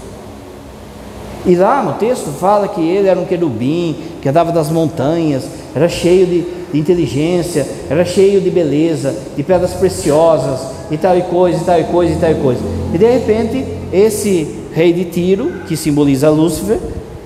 E 1.46 1.54
lá 1.54 1.82
no 1.82 1.94
texto 1.94 2.30
fala 2.32 2.68
que 2.68 2.80
ele 2.80 3.08
era 3.08 3.18
um 3.18 3.24
querubim, 3.24 3.96
que 4.20 4.28
andava 4.28 4.52
das 4.52 4.70
montanhas, 4.70 5.44
era 5.74 5.88
cheio 5.88 6.26
de, 6.26 6.40
de, 6.72 6.78
inteligência, 6.78 7.66
era 7.88 8.04
cheio 8.04 8.40
de 8.40 8.50
beleza, 8.50 9.14
de 9.36 9.42
pedras 9.42 9.74
preciosas, 9.74 10.60
e 10.90 10.96
tal 10.96 11.16
e 11.16 11.22
coisa, 11.22 11.60
e 11.60 11.64
tal 11.64 11.80
e 11.80 11.84
coisa, 11.84 12.12
e 12.12 12.16
tal 12.16 12.30
e 12.30 12.34
coisa. 12.36 12.60
E 12.92 12.98
de 12.98 13.06
repente, 13.06 13.64
esse 13.92 14.56
rei 14.72 14.92
de 14.92 15.04
Tiro, 15.04 15.62
que 15.66 15.76
simboliza 15.76 16.30
Lúcifer, 16.30 16.78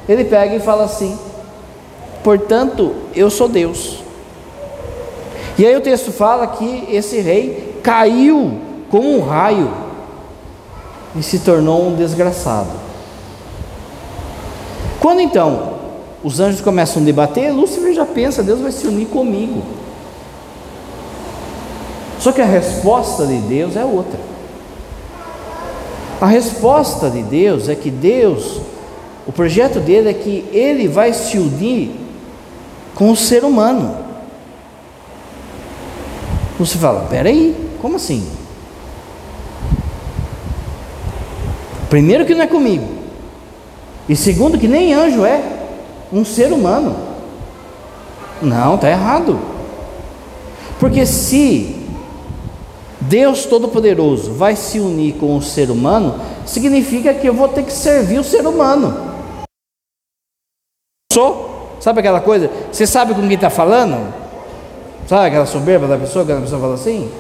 ele 0.09 0.25
pega 0.25 0.55
e 0.55 0.61
fala 0.61 0.85
assim: 0.85 1.17
Portanto, 2.23 2.93
eu 3.15 3.31
sou 3.31 3.49
Deus. 3.49 3.99
E 5.59 5.67
aí 5.67 5.77
o 5.77 5.81
texto 5.81 6.11
fala 6.11 6.47
que 6.47 6.87
esse 6.91 7.21
rei 7.21 7.79
caiu 7.83 8.59
como 8.91 9.17
um 9.17 9.21
raio 9.21 9.71
e 11.17 11.23
se 11.23 11.41
tornou 11.41 11.89
um 11.89 11.95
desgraçado. 11.95 12.82
Quando 15.03 15.21
então 15.21 15.81
os 16.23 16.39
anjos 16.39 16.61
começam 16.61 17.03
a 17.03 17.05
debater, 17.05 17.53
Lúcifer 17.53 17.93
já 17.93 18.07
pensa: 18.07 18.41
Deus 18.41 18.61
vai 18.61 18.71
se 18.71 18.87
unir 18.87 19.09
comigo. 19.09 19.61
Só 22.21 22.31
que 22.31 22.41
a 22.41 22.45
resposta 22.45 23.27
de 23.27 23.37
Deus 23.39 23.75
é 23.75 23.85
outra. 23.85 24.21
A 26.21 26.27
resposta 26.27 27.11
de 27.11 27.21
Deus 27.21 27.69
é 27.69 27.75
que 27.75 27.91
Deus, 27.91 28.61
o 29.27 29.33
projeto 29.33 29.81
dele 29.81 30.09
é 30.09 30.15
que 30.15 30.49
ele 30.53 30.87
vai 30.87 31.13
se 31.13 31.37
unir 31.37 31.91
com 32.95 33.11
o 33.11 33.17
ser 33.17 33.43
humano. 33.43 33.97
Você 36.61 36.79
fala, 36.79 37.09
peraí, 37.11 37.57
como 37.81 37.97
assim? 37.97 38.25
Primeiro 41.91 42.25
que 42.25 42.37
não 42.37 42.45
é 42.45 42.47
comigo. 42.47 42.87
E 44.09 44.17
segundo 44.17 44.59
que 44.59 44.69
nem 44.69 44.93
anjo 44.93 45.25
é 45.25 45.43
um 46.13 46.25
ser 46.25 46.53
humano. 46.53 46.97
Não, 48.41 48.75
está 48.75 48.91
errado. 48.91 49.39
Porque 50.81 51.07
se 51.07 51.77
Deus 53.01 53.47
Todo-Poderoso 53.47 54.33
vai 54.33 54.57
se 54.57 54.81
unir 54.81 55.15
com 55.15 55.37
o 55.37 55.43
ser 55.43 55.71
humano, 55.71 56.21
significa 56.45 57.15
que 57.15 57.29
eu 57.29 57.35
vou 57.35 57.49
ter 57.49 57.63
que 57.63 57.73
servir 57.73 58.19
o 58.19 58.25
ser 58.25 58.47
humano. 58.47 59.13
Sou? 61.13 61.77
Sabe 61.81 62.01
aquela 62.01 62.21
coisa? 62.21 62.51
Você 62.71 62.87
sabe 62.87 63.15
com 63.15 63.23
quem 63.23 63.35
está 63.35 63.51
falando? 63.51 64.13
Sabe 65.07 65.27
aquela 65.27 65.47
soberba 65.47 65.87
da 65.87 65.99
pessoa, 65.99 66.25
quando 66.25 66.39
a 66.39 66.43
pessoa 66.43 66.61
fala 66.61 66.75
assim? 66.75 67.11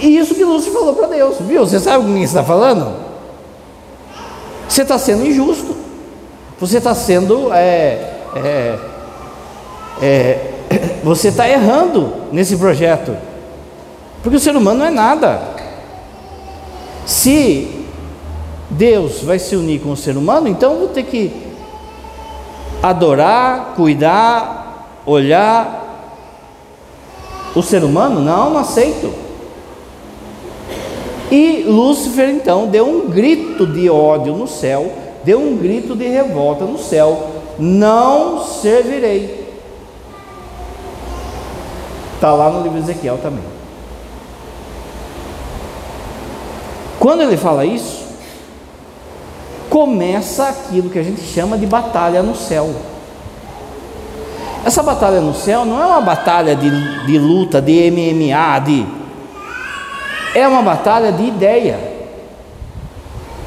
E 0.00 0.16
isso 0.16 0.34
que 0.34 0.44
Lúcio 0.44 0.72
falou 0.72 0.94
para 0.94 1.08
Deus, 1.08 1.36
viu? 1.40 1.66
Você 1.66 1.78
sabe 1.78 2.04
com 2.04 2.12
quem 2.12 2.22
está 2.22 2.42
falando? 2.42 3.03
Você 4.74 4.82
está 4.82 4.98
sendo 4.98 5.24
injusto, 5.24 5.76
você 6.58 6.78
está 6.78 6.92
sendo, 6.96 7.52
é, 7.52 8.12
é, 8.34 8.78
é, 10.02 10.50
você 11.04 11.28
está 11.28 11.48
errando 11.48 12.12
nesse 12.32 12.56
projeto, 12.56 13.16
porque 14.20 14.36
o 14.36 14.40
ser 14.40 14.56
humano 14.56 14.80
não 14.80 14.86
é 14.86 14.90
nada. 14.90 15.40
Se 17.06 17.86
Deus 18.68 19.22
vai 19.22 19.38
se 19.38 19.54
unir 19.54 19.80
com 19.80 19.92
o 19.92 19.96
ser 19.96 20.16
humano, 20.16 20.48
então 20.48 20.76
vou 20.76 20.88
ter 20.88 21.04
que 21.04 21.32
adorar, 22.82 23.74
cuidar, 23.76 25.02
olhar 25.06 26.10
o 27.54 27.62
ser 27.62 27.84
humano? 27.84 28.20
Não, 28.20 28.50
não 28.50 28.58
aceito. 28.58 29.23
E 31.30 31.64
Lúcifer 31.66 32.28
então 32.28 32.66
deu 32.66 32.86
um 32.86 33.08
grito 33.08 33.66
de 33.66 33.88
ódio 33.88 34.34
no 34.34 34.46
céu, 34.46 34.92
deu 35.24 35.40
um 35.40 35.56
grito 35.56 35.96
de 35.96 36.06
revolta 36.06 36.64
no 36.64 36.78
céu: 36.78 37.30
Não 37.58 38.44
servirei. 38.44 39.44
Está 42.14 42.32
lá 42.32 42.50
no 42.50 42.62
livro 42.62 42.80
de 42.80 42.90
Ezequiel 42.90 43.18
também. 43.22 43.44
Quando 46.98 47.22
ele 47.22 47.36
fala 47.36 47.66
isso, 47.66 48.04
começa 49.68 50.48
aquilo 50.48 50.88
que 50.88 50.98
a 50.98 51.02
gente 51.02 51.20
chama 51.20 51.58
de 51.58 51.66
batalha 51.66 52.22
no 52.22 52.34
céu. 52.34 52.74
Essa 54.64 54.82
batalha 54.82 55.20
no 55.20 55.34
céu 55.34 55.66
não 55.66 55.82
é 55.82 55.84
uma 55.84 56.00
batalha 56.00 56.56
de, 56.56 56.70
de 57.04 57.18
luta, 57.18 57.60
de 57.60 57.90
MMA, 57.90 58.58
de. 58.60 59.03
É 60.34 60.46
uma 60.46 60.62
batalha 60.62 61.12
de 61.12 61.24
ideia. 61.24 61.78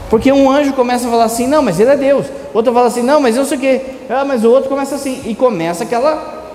Porque 0.09 0.31
um 0.31 0.49
anjo 0.49 0.73
começa 0.73 1.07
a 1.07 1.11
falar 1.11 1.25
assim, 1.25 1.47
não, 1.47 1.61
mas 1.61 1.79
ele 1.79 1.91
é 1.91 1.97
Deus. 1.97 2.27
Outro 2.53 2.73
fala 2.73 2.87
assim, 2.87 3.03
não, 3.03 3.19
mas 3.19 3.35
eu 3.35 3.45
sei 3.45 3.57
o 3.57 3.59
quê. 3.59 3.81
Ah, 4.09 4.23
mas 4.25 4.43
o 4.45 4.49
outro 4.49 4.69
começa 4.69 4.95
assim. 4.95 5.21
E 5.25 5.35
começa 5.35 5.83
aquela, 5.83 6.45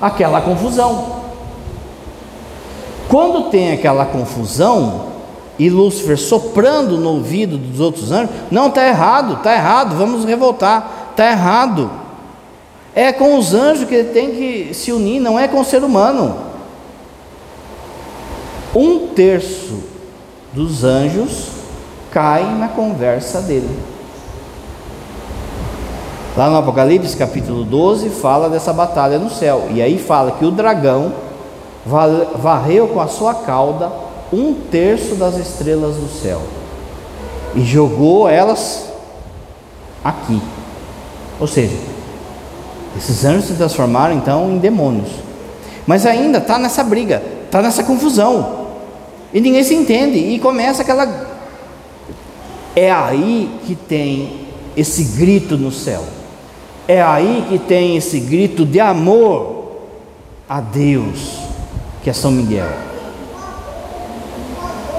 aquela 0.00 0.40
confusão. 0.42 1.18
Quando 3.08 3.50
tem 3.50 3.72
aquela 3.72 4.04
confusão, 4.04 5.06
e 5.58 5.70
Lúcifer 5.70 6.18
soprando 6.18 6.98
no 6.98 7.14
ouvido 7.14 7.56
dos 7.56 7.80
outros 7.80 8.12
anjos, 8.12 8.30
não, 8.50 8.68
está 8.68 8.86
errado, 8.86 9.34
está 9.34 9.54
errado, 9.54 9.96
vamos 9.96 10.24
revoltar, 10.24 11.08
está 11.10 11.30
errado. 11.30 11.90
É 12.94 13.12
com 13.12 13.36
os 13.36 13.54
anjos 13.54 13.88
que 13.88 13.94
ele 13.94 14.10
tem 14.10 14.30
que 14.30 14.74
se 14.74 14.92
unir, 14.92 15.20
não 15.20 15.38
é 15.38 15.48
com 15.48 15.60
o 15.60 15.64
ser 15.64 15.82
humano. 15.82 16.47
Um 18.78 19.08
terço 19.08 19.82
dos 20.52 20.84
anjos 20.84 21.48
cai 22.12 22.44
na 22.44 22.68
conversa 22.68 23.40
dele. 23.40 23.76
Lá 26.36 26.48
no 26.48 26.58
Apocalipse 26.58 27.16
capítulo 27.16 27.64
12 27.64 28.08
fala 28.10 28.48
dessa 28.48 28.72
batalha 28.72 29.18
no 29.18 29.30
céu. 29.30 29.66
E 29.72 29.82
aí 29.82 29.98
fala 29.98 30.30
que 30.30 30.44
o 30.44 30.52
dragão 30.52 31.12
varreu 32.36 32.86
com 32.86 33.00
a 33.00 33.08
sua 33.08 33.34
cauda 33.34 33.90
um 34.32 34.54
terço 34.54 35.16
das 35.16 35.36
estrelas 35.36 35.96
do 35.96 36.08
céu 36.08 36.40
e 37.56 37.62
jogou 37.62 38.28
elas 38.28 38.84
aqui. 40.04 40.40
Ou 41.40 41.48
seja, 41.48 41.76
esses 42.96 43.24
anjos 43.24 43.46
se 43.46 43.54
transformaram 43.54 44.14
então 44.14 44.48
em 44.52 44.58
demônios. 44.58 45.10
Mas 45.84 46.06
ainda 46.06 46.38
está 46.38 46.60
nessa 46.60 46.84
briga, 46.84 47.20
está 47.44 47.60
nessa 47.60 47.82
confusão. 47.82 48.57
E 49.32 49.40
ninguém 49.40 49.62
se 49.62 49.74
entende. 49.74 50.18
E 50.18 50.38
começa 50.38 50.82
aquela. 50.82 51.38
É 52.74 52.90
aí 52.90 53.50
que 53.66 53.74
tem 53.74 54.48
esse 54.76 55.04
grito 55.18 55.56
no 55.56 55.72
céu. 55.72 56.04
É 56.86 57.02
aí 57.02 57.44
que 57.48 57.58
tem 57.58 57.96
esse 57.96 58.18
grito 58.20 58.64
de 58.64 58.80
amor 58.80 59.58
a 60.48 60.60
Deus, 60.60 61.38
que 62.02 62.08
é 62.08 62.12
São 62.12 62.30
Miguel. 62.30 62.68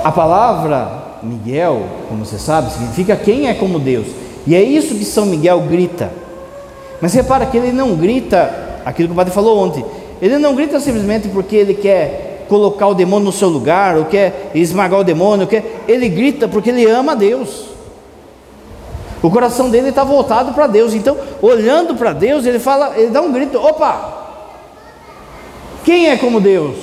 A 0.04 0.12
palavra 0.12 1.20
Miguel, 1.24 1.84
como 2.08 2.26
você 2.26 2.38
sabe, 2.38 2.72
significa 2.72 3.16
quem 3.16 3.48
é 3.48 3.54
como 3.54 3.80
Deus. 3.80 4.08
E 4.46 4.56
é 4.56 4.62
isso 4.62 4.96
que 4.96 5.04
São 5.04 5.26
Miguel 5.26 5.62
grita. 5.62 6.12
Mas 7.02 7.14
repara 7.14 7.46
que 7.46 7.58
ele 7.58 7.72
não 7.72 7.96
grita 7.96 8.82
aquilo 8.86 9.10
que 9.10 9.14
o 9.14 9.16
padre 9.16 9.34
falou 9.34 9.58
ontem. 9.58 9.84
Ele 10.22 10.38
não 10.38 10.54
grita 10.54 10.80
simplesmente 10.80 11.28
porque 11.30 11.56
ele 11.56 11.74
quer 11.74 12.29
colocar 12.50 12.88
o 12.88 12.94
demônio 12.94 13.26
no 13.26 13.32
seu 13.32 13.48
lugar, 13.48 13.96
ou 13.96 14.06
quer 14.06 14.52
esmagar 14.54 15.00
o 15.00 15.04
demônio, 15.04 15.48
quer... 15.48 15.84
ele 15.88 16.10
grita 16.10 16.48
porque 16.48 16.70
ele 16.70 16.86
ama 16.86 17.16
Deus. 17.16 17.70
O 19.22 19.30
coração 19.30 19.70
dele 19.70 19.90
está 19.90 20.04
voltado 20.04 20.54
para 20.54 20.68
Deus. 20.68 20.94
Então, 20.94 21.16
olhando 21.42 21.96
para 21.96 22.12
Deus, 22.12 22.46
ele 22.46 22.60
fala, 22.60 22.98
ele 22.98 23.12
dá 23.12 23.22
um 23.22 23.32
grito: 23.32 23.58
opa! 23.58 24.18
Quem 25.86 26.10
é 26.10 26.18
como 26.18 26.42
Deus? 26.42 26.76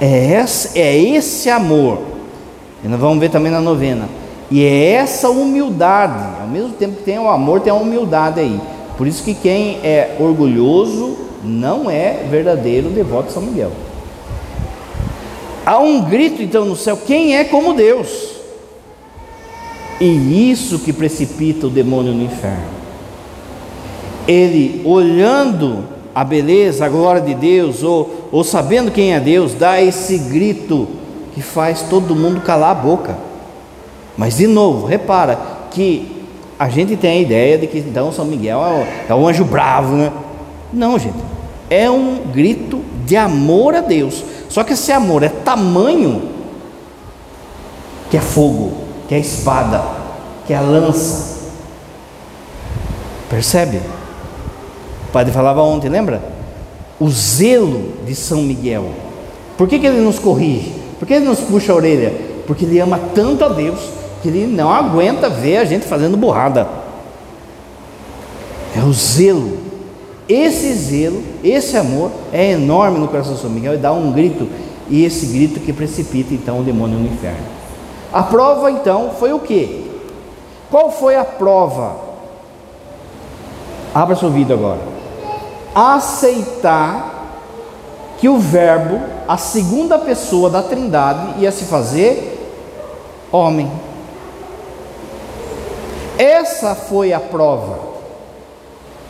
É 0.00 0.40
esse, 0.42 0.78
é 0.78 0.96
esse 0.96 1.48
amor. 1.48 1.98
E 2.84 2.88
nós 2.88 2.98
vamos 2.98 3.18
ver 3.18 3.30
também 3.30 3.52
na 3.52 3.60
novena 3.60 4.08
e 4.52 4.66
é 4.66 4.90
essa 4.90 5.30
humildade, 5.30 6.22
ao 6.38 6.46
mesmo 6.46 6.72
tempo 6.72 6.96
que 6.96 7.04
tem 7.04 7.18
o 7.18 7.26
amor, 7.26 7.60
tem 7.60 7.72
a 7.72 7.74
humildade 7.74 8.38
aí. 8.38 8.60
Por 8.98 9.06
isso 9.06 9.24
que 9.24 9.32
quem 9.32 9.78
é 9.82 10.14
orgulhoso 10.20 11.16
não 11.42 11.90
é 11.90 12.24
verdadeiro 12.30 12.90
devoto 12.90 13.28
de 13.28 13.32
São 13.32 13.42
Miguel. 13.42 13.72
Há 15.64 15.78
um 15.78 16.02
grito 16.02 16.42
então 16.42 16.64
no 16.64 16.76
céu: 16.76 16.98
quem 17.06 17.36
é 17.36 17.44
como 17.44 17.74
Deus? 17.74 18.32
E 20.00 20.50
isso 20.50 20.80
que 20.80 20.92
precipita 20.92 21.66
o 21.66 21.70
demônio 21.70 22.12
no 22.12 22.24
inferno. 22.24 22.82
Ele 24.26 24.82
olhando 24.84 25.84
a 26.14 26.24
beleza, 26.24 26.84
a 26.84 26.88
glória 26.88 27.20
de 27.20 27.34
Deus, 27.34 27.82
ou, 27.82 28.28
ou 28.30 28.44
sabendo 28.44 28.90
quem 28.90 29.14
é 29.14 29.20
Deus, 29.20 29.54
dá 29.54 29.80
esse 29.80 30.18
grito 30.18 30.88
que 31.34 31.40
faz 31.40 31.82
todo 31.82 32.14
mundo 32.14 32.40
calar 32.40 32.70
a 32.70 32.74
boca. 32.74 33.16
Mas 34.16 34.36
de 34.36 34.46
novo, 34.46 34.86
repara 34.86 35.38
que 35.70 36.24
a 36.58 36.68
gente 36.68 36.96
tem 36.96 37.18
a 37.18 37.20
ideia 37.20 37.58
de 37.58 37.66
que 37.66 37.78
então 37.78 38.12
São 38.12 38.24
Miguel 38.24 38.60
é 39.08 39.14
um 39.14 39.26
anjo 39.26 39.44
bravo, 39.44 39.96
né? 39.96 40.12
Não, 40.72 40.98
gente. 40.98 41.16
É 41.72 41.90
um 41.90 42.18
grito 42.30 42.82
de 43.06 43.16
amor 43.16 43.74
a 43.74 43.80
Deus. 43.80 44.22
Só 44.50 44.62
que 44.62 44.74
esse 44.74 44.92
amor 44.92 45.22
é 45.22 45.30
tamanho 45.30 46.28
que 48.10 48.18
é 48.18 48.20
fogo, 48.20 48.74
que 49.08 49.14
é 49.14 49.18
espada, 49.18 49.82
que 50.46 50.52
é 50.52 50.60
lança. 50.60 51.48
Percebe? 53.30 53.80
O 55.08 55.12
padre 55.12 55.32
falava 55.32 55.62
ontem, 55.62 55.88
lembra? 55.88 56.22
O 57.00 57.08
zelo 57.08 57.94
de 58.04 58.14
São 58.14 58.42
Miguel. 58.42 58.90
Por 59.56 59.66
que, 59.66 59.78
que 59.78 59.86
ele 59.86 60.02
nos 60.02 60.18
corrige? 60.18 60.74
Por 60.98 61.08
que 61.08 61.14
ele 61.14 61.24
nos 61.24 61.40
puxa 61.40 61.72
a 61.72 61.76
orelha? 61.76 62.12
Porque 62.46 62.66
ele 62.66 62.78
ama 62.80 63.00
tanto 63.14 63.46
a 63.46 63.48
Deus 63.48 63.80
que 64.20 64.28
ele 64.28 64.46
não 64.46 64.70
aguenta 64.70 65.30
ver 65.30 65.56
a 65.56 65.64
gente 65.64 65.86
fazendo 65.86 66.18
burrada. 66.18 66.68
É 68.76 68.80
o 68.80 68.92
zelo. 68.92 69.61
Esse 70.28 70.72
zelo, 70.74 71.22
esse 71.42 71.76
amor 71.76 72.10
é 72.32 72.52
enorme 72.52 72.98
no 72.98 73.08
coração 73.08 73.34
de 73.34 73.40
São 73.40 73.50
Miguel 73.50 73.74
e 73.74 73.78
dá 73.78 73.92
um 73.92 74.12
grito, 74.12 74.48
e 74.88 75.04
esse 75.04 75.26
grito 75.26 75.60
que 75.60 75.72
precipita 75.72 76.32
então 76.32 76.60
o 76.60 76.62
demônio 76.62 76.98
no 76.98 77.06
inferno. 77.06 77.44
A 78.12 78.22
prova 78.22 78.70
então 78.70 79.10
foi 79.18 79.32
o 79.32 79.40
que? 79.40 79.90
Qual 80.70 80.90
foi 80.90 81.16
a 81.16 81.24
prova? 81.24 81.96
Abra 83.94 84.16
seu 84.16 84.28
ouvido 84.28 84.54
agora. 84.54 84.80
Aceitar 85.74 87.12
que 88.18 88.28
o 88.28 88.38
Verbo, 88.38 89.00
a 89.26 89.36
segunda 89.36 89.98
pessoa 89.98 90.48
da 90.48 90.62
Trindade, 90.62 91.40
ia 91.40 91.50
se 91.50 91.64
fazer 91.64 92.38
homem. 93.32 93.70
Essa 96.16 96.74
foi 96.74 97.12
a 97.12 97.18
prova 97.18 97.91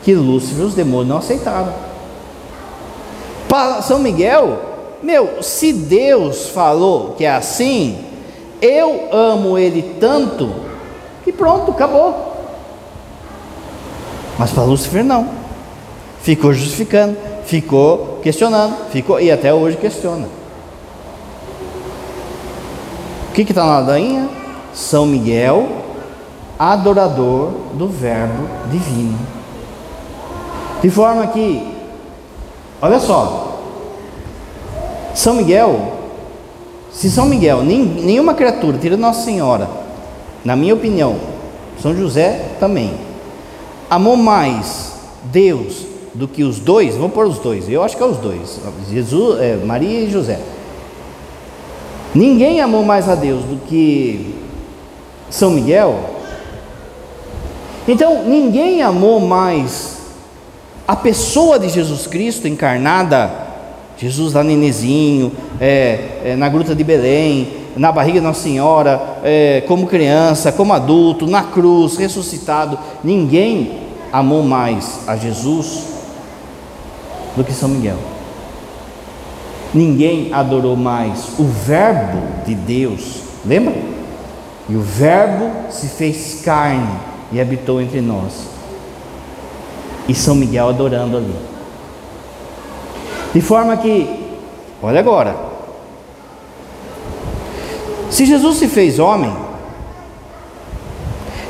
que 0.02 0.14
Lúcifer 0.14 0.62
e 0.62 0.66
os 0.66 0.74
demônios 0.74 1.08
não 1.08 1.18
aceitaram. 1.18 1.72
Para 3.48 3.82
São 3.82 3.98
Miguel, 3.98 4.58
meu, 5.02 5.42
se 5.42 5.72
Deus 5.72 6.48
falou 6.48 7.14
que 7.16 7.24
é 7.24 7.32
assim, 7.32 7.98
eu 8.60 9.08
amo 9.12 9.58
ele 9.58 9.96
tanto 10.00 10.52
que 11.24 11.32
pronto, 11.32 11.70
acabou. 11.70 12.36
Mas 14.38 14.50
para 14.50 14.64
Lúcifer 14.64 15.04
não. 15.04 15.28
Ficou 16.20 16.52
justificando, 16.52 17.16
ficou 17.44 18.20
questionando, 18.22 18.90
ficou 18.90 19.20
e 19.20 19.30
até 19.30 19.52
hoje 19.52 19.76
questiona. 19.76 20.28
O 23.28 23.32
que 23.32 23.42
está 23.42 23.64
na 23.64 23.80
ladainha? 23.80 24.28
São 24.74 25.06
Miguel 25.06 25.68
adorador 26.58 27.50
do 27.74 27.88
Verbo 27.88 28.48
divino. 28.70 29.18
De 30.82 30.90
forma 30.90 31.28
que, 31.28 31.62
olha 32.80 32.98
só, 32.98 33.60
São 35.14 35.34
Miguel, 35.34 35.92
se 36.92 37.08
São 37.08 37.26
Miguel, 37.26 37.62
nem, 37.62 37.84
nenhuma 37.84 38.34
criatura, 38.34 38.76
tira 38.78 38.96
Nossa 38.96 39.24
Senhora, 39.24 39.68
na 40.44 40.56
minha 40.56 40.74
opinião, 40.74 41.16
São 41.80 41.96
José 41.96 42.56
também, 42.58 42.92
amou 43.88 44.16
mais 44.16 44.94
Deus 45.24 45.86
do 46.12 46.26
que 46.26 46.42
os 46.42 46.58
dois, 46.58 46.96
vamos 46.96 47.12
pôr 47.12 47.26
os 47.26 47.38
dois, 47.38 47.68
eu 47.68 47.82
acho 47.82 47.96
que 47.96 48.02
é 48.02 48.06
os 48.06 48.18
dois, 48.18 48.58
Jesus, 48.90 49.40
é, 49.40 49.56
Maria 49.56 50.00
e 50.00 50.10
José. 50.10 50.40
Ninguém 52.14 52.60
amou 52.60 52.84
mais 52.84 53.08
a 53.08 53.14
Deus 53.14 53.42
do 53.44 53.56
que 53.66 54.34
São 55.30 55.50
Miguel, 55.50 56.12
então, 57.86 58.24
ninguém 58.24 58.80
amou 58.82 59.18
mais 59.18 60.01
a 60.92 60.96
pessoa 60.96 61.58
de 61.58 61.70
Jesus 61.70 62.06
Cristo 62.06 62.46
encarnada, 62.46 63.30
Jesus 63.96 64.34
lá 64.34 64.44
nenezinho, 64.44 65.32
é, 65.58 66.20
é, 66.22 66.36
na 66.36 66.50
gruta 66.50 66.74
de 66.74 66.84
Belém, 66.84 67.48
na 67.74 67.90
barriga 67.90 68.20
de 68.20 68.26
Nossa 68.26 68.42
Senhora, 68.42 69.00
é, 69.24 69.64
como 69.66 69.86
criança, 69.86 70.52
como 70.52 70.74
adulto, 70.74 71.26
na 71.26 71.44
cruz, 71.44 71.96
ressuscitado. 71.96 72.78
Ninguém 73.02 73.80
amou 74.12 74.42
mais 74.42 75.00
a 75.06 75.16
Jesus 75.16 75.84
do 77.34 77.42
que 77.42 77.54
São 77.54 77.70
Miguel. 77.70 77.96
Ninguém 79.72 80.28
adorou 80.34 80.76
mais 80.76 81.30
o 81.38 81.44
Verbo 81.44 82.20
de 82.44 82.54
Deus, 82.54 83.22
lembra? 83.46 83.74
E 84.68 84.76
o 84.76 84.82
Verbo 84.82 85.70
se 85.70 85.88
fez 85.88 86.42
carne 86.44 86.98
e 87.32 87.40
habitou 87.40 87.80
entre 87.80 88.02
nós. 88.02 88.51
E 90.08 90.14
São 90.14 90.34
Miguel 90.34 90.68
adorando 90.68 91.16
ali. 91.16 91.34
De 93.32 93.40
forma 93.40 93.76
que, 93.76 94.08
olha 94.82 95.00
agora, 95.00 95.34
se 98.10 98.26
Jesus 98.26 98.58
se 98.58 98.68
fez 98.68 98.98
homem, 98.98 99.34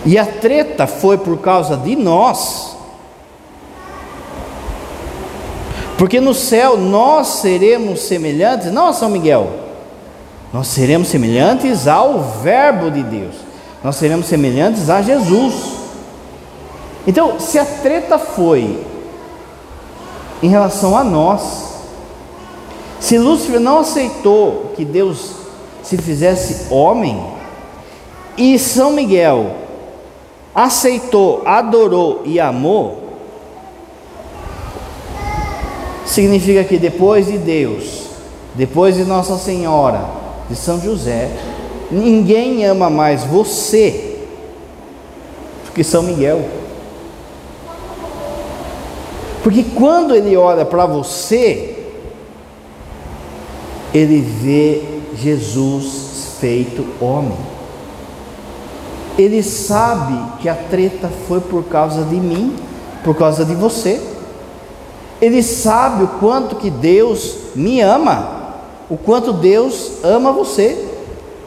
e 0.04 0.18
a 0.18 0.24
treta 0.24 0.86
foi 0.86 1.18
por 1.18 1.38
causa 1.38 1.76
de 1.76 1.96
nós, 1.96 2.76
porque 5.98 6.20
no 6.20 6.34
céu 6.34 6.76
nós 6.76 7.26
seremos 7.26 8.02
semelhantes, 8.02 8.72
não 8.72 8.88
a 8.88 8.92
São 8.92 9.08
Miguel, 9.08 9.50
nós 10.52 10.68
seremos 10.68 11.08
semelhantes 11.08 11.88
ao 11.88 12.20
Verbo 12.20 12.90
de 12.90 13.02
Deus, 13.02 13.34
nós 13.82 13.96
seremos 13.96 14.26
semelhantes 14.26 14.88
a 14.90 15.02
Jesus. 15.02 15.81
Então, 17.06 17.40
se 17.40 17.58
a 17.58 17.64
treta 17.64 18.18
foi 18.18 18.84
em 20.42 20.48
relação 20.48 20.96
a 20.96 21.02
nós, 21.02 21.72
se 23.00 23.18
Lúcifer 23.18 23.58
não 23.58 23.78
aceitou 23.78 24.72
que 24.76 24.84
Deus 24.84 25.32
se 25.82 25.96
fizesse 25.96 26.72
homem, 26.72 27.20
e 28.36 28.58
São 28.58 28.92
Miguel 28.92 29.56
aceitou, 30.54 31.42
adorou 31.44 32.22
e 32.24 32.38
amou, 32.38 33.02
significa 36.04 36.64
que 36.64 36.78
depois 36.78 37.26
de 37.26 37.38
Deus, 37.38 38.02
depois 38.54 38.96
de 38.96 39.04
Nossa 39.04 39.36
Senhora, 39.36 40.04
de 40.48 40.56
São 40.56 40.80
José, 40.80 41.30
ninguém 41.90 42.64
ama 42.64 42.88
mais 42.88 43.24
você 43.24 44.18
do 45.66 45.72
que 45.72 45.82
São 45.82 46.02
Miguel. 46.02 46.61
Porque 49.42 49.64
quando 49.74 50.14
ele 50.14 50.36
olha 50.36 50.64
para 50.64 50.86
você, 50.86 51.76
ele 53.92 54.20
vê 54.20 54.82
Jesus 55.16 56.36
feito 56.40 56.86
homem. 57.00 57.36
Ele 59.18 59.42
sabe 59.42 60.40
que 60.40 60.48
a 60.48 60.54
treta 60.54 61.10
foi 61.28 61.40
por 61.40 61.64
causa 61.64 62.04
de 62.04 62.16
mim, 62.16 62.56
por 63.04 63.16
causa 63.16 63.44
de 63.44 63.54
você. 63.54 64.00
Ele 65.20 65.42
sabe 65.42 66.04
o 66.04 66.08
quanto 66.08 66.56
que 66.56 66.70
Deus 66.70 67.36
me 67.54 67.80
ama, 67.80 68.54
o 68.88 68.96
quanto 68.96 69.32
Deus 69.32 69.92
ama 70.02 70.32
você. 70.32 70.88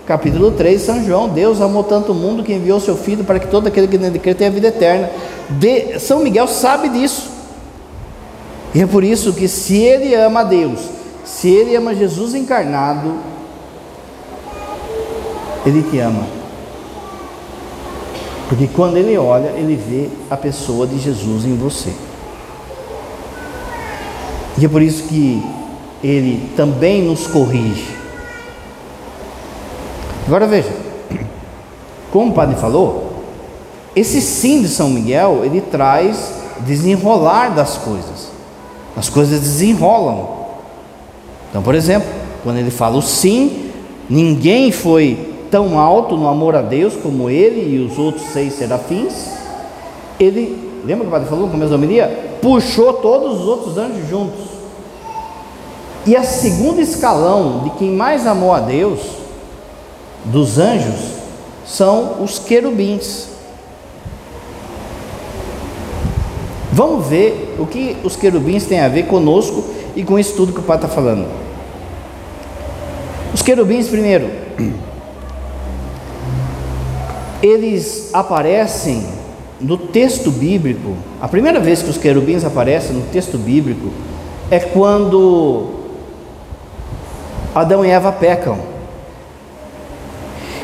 Capítulo 0.06 0.52
3 0.52 0.80
de 0.80 0.86
São 0.86 1.04
João: 1.04 1.30
Deus 1.30 1.60
amou 1.60 1.84
tanto 1.84 2.12
o 2.12 2.16
mundo 2.16 2.44
que 2.44 2.54
enviou 2.54 2.80
seu 2.80 2.96
Filho 2.96 3.24
para 3.24 3.40
que 3.40 3.48
todo 3.48 3.68
aquele 3.68 3.88
que 3.88 3.98
nele 3.98 4.20
crê 4.20 4.36
tenha 4.36 4.52
vida 4.52 4.68
eterna. 4.68 5.10
De, 5.50 6.00
São 6.00 6.20
Miguel 6.20 6.48
sabe 6.48 6.90
disso. 6.90 7.35
E 8.76 8.82
é 8.82 8.86
por 8.86 9.06
isso 9.06 9.32
que, 9.32 9.48
se 9.48 9.78
ele 9.78 10.14
ama 10.14 10.44
Deus, 10.44 10.82
se 11.24 11.48
ele 11.48 11.74
ama 11.78 11.96
Jesus 11.96 12.36
encarnado, 12.36 13.14
ele 15.66 15.82
te 15.82 15.98
ama. 15.98 16.28
Porque 18.50 18.68
quando 18.68 18.98
ele 18.98 19.18
olha, 19.18 19.48
ele 19.56 19.78
vê 19.78 20.10
a 20.30 20.36
pessoa 20.36 20.86
de 20.86 21.00
Jesus 21.00 21.46
em 21.46 21.56
você. 21.56 21.94
E 24.58 24.66
é 24.66 24.68
por 24.68 24.82
isso 24.82 25.04
que 25.04 25.42
ele 26.04 26.52
também 26.58 27.02
nos 27.02 27.28
corrige. 27.28 27.96
Agora 30.28 30.48
veja, 30.48 30.74
como 32.12 32.32
o 32.32 32.34
padre 32.34 32.58
falou, 32.58 33.24
esse 33.96 34.22
sim 34.22 34.62
de 34.62 34.68
São 34.68 34.90
Miguel, 34.90 35.46
ele 35.46 35.62
traz 35.62 36.34
desenrolar 36.66 37.56
das 37.56 37.78
coisas. 37.78 38.35
As 38.96 39.10
coisas 39.10 39.40
desenrolam. 39.40 40.46
Então, 41.50 41.62
por 41.62 41.76
exemplo, 41.76 42.08
quando 42.44 42.58
ele 42.58 42.72
fala 42.72 42.98
o 42.98 43.02
sim, 43.02 43.72
ninguém 44.10 44.72
foi 44.72 45.34
tão 45.52 45.80
alto 45.80 46.18
no 46.18 46.28
amor 46.28 46.56
a 46.56 46.62
Deus 46.62 46.96
como 46.96 47.30
ele 47.30 47.76
e 47.76 47.80
os 47.80 47.98
outros 47.98 48.26
seis 48.28 48.54
serafins, 48.54 49.14
ele, 50.20 50.82
lembra 50.86 51.06
que 51.06 51.10
o 51.10 51.12
padre 51.12 51.30
falou 51.30 51.46
no 51.46 51.52
começo 51.52 51.70
da 51.70 51.76
homilia? 51.76 52.38
Puxou 52.42 52.94
todos 52.94 53.42
os 53.42 53.48
outros 53.48 53.78
anjos 53.78 54.10
juntos. 54.10 54.46
E 56.06 56.16
a 56.16 56.24
segunda 56.24 56.82
escalão 56.82 57.64
de 57.64 57.72
quem 57.72 57.92
mais 57.92 58.28
amou 58.28 58.54
a 58.54 58.60
Deus, 58.60 59.00
dos 60.26 60.60
anjos, 60.60 61.16
são 61.66 62.22
os 62.24 62.38
querubins. 62.38 63.35
Vamos 66.76 67.08
ver 67.08 67.56
o 67.58 67.66
que 67.66 67.96
os 68.04 68.18
querubins 68.18 68.66
têm 68.66 68.82
a 68.82 68.90
ver 68.90 69.04
conosco 69.04 69.64
e 69.96 70.04
com 70.04 70.20
isso 70.20 70.36
tudo 70.36 70.52
que 70.52 70.60
o 70.60 70.64
Pai 70.64 70.76
está 70.76 70.90
falando. 70.90 71.26
Os 73.34 73.42
querubins, 73.42 73.88
primeiro, 73.88 74.30
eles 77.42 78.10
aparecem 78.12 79.06
no 79.58 79.78
texto 79.78 80.30
bíblico. 80.30 80.98
A 81.22 81.30
primeira 81.30 81.62
vez 81.62 81.82
que 81.82 81.90
os 81.90 81.98
querubins 81.98 82.44
aparecem 82.44 82.94
no 82.94 83.04
texto 83.04 83.38
bíblico 83.38 83.94
é 84.52 84.60
quando 84.60 85.76
Adão 87.56 87.86
e 87.86 87.90
Eva 87.90 88.12
pecam. 88.12 88.60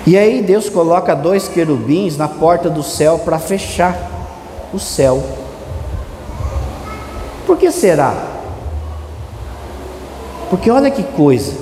E 0.05 0.17
aí 0.17 0.41
Deus 0.41 0.67
coloca 0.67 1.15
dois 1.15 1.47
querubins 1.47 2.17
na 2.17 2.27
porta 2.27 2.69
do 2.69 2.83
céu 2.83 3.17
para 3.19 3.39
fechar 3.39 3.97
o 4.73 4.77
céu. 4.77 5.40
Por 7.51 7.57
que 7.57 7.69
será? 7.69 8.15
Porque 10.49 10.71
olha 10.71 10.89
que 10.89 11.03
coisa. 11.03 11.53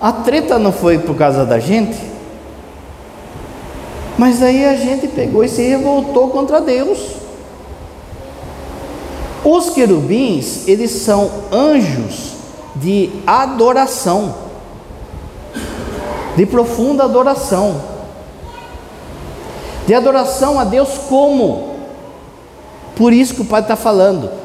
A 0.00 0.10
treta 0.10 0.58
não 0.58 0.72
foi 0.72 0.96
por 0.96 1.14
causa 1.14 1.44
da 1.44 1.58
gente? 1.58 1.98
Mas 4.16 4.42
aí 4.42 4.64
a 4.64 4.74
gente 4.76 5.06
pegou 5.08 5.44
e 5.44 5.48
se 5.50 5.60
revoltou 5.60 6.30
contra 6.30 6.58
Deus. 6.58 6.98
Os 9.44 9.68
querubins, 9.68 10.66
eles 10.66 10.90
são 10.90 11.30
anjos 11.52 12.32
de 12.74 13.10
adoração, 13.26 14.34
de 16.34 16.46
profunda 16.46 17.04
adoração, 17.04 17.78
de 19.86 19.92
adoração 19.92 20.58
a 20.58 20.64
Deus 20.64 20.96
como? 21.10 21.74
Por 22.96 23.12
isso 23.12 23.34
que 23.34 23.42
o 23.42 23.44
Pai 23.44 23.60
está 23.60 23.76
falando, 23.76 24.43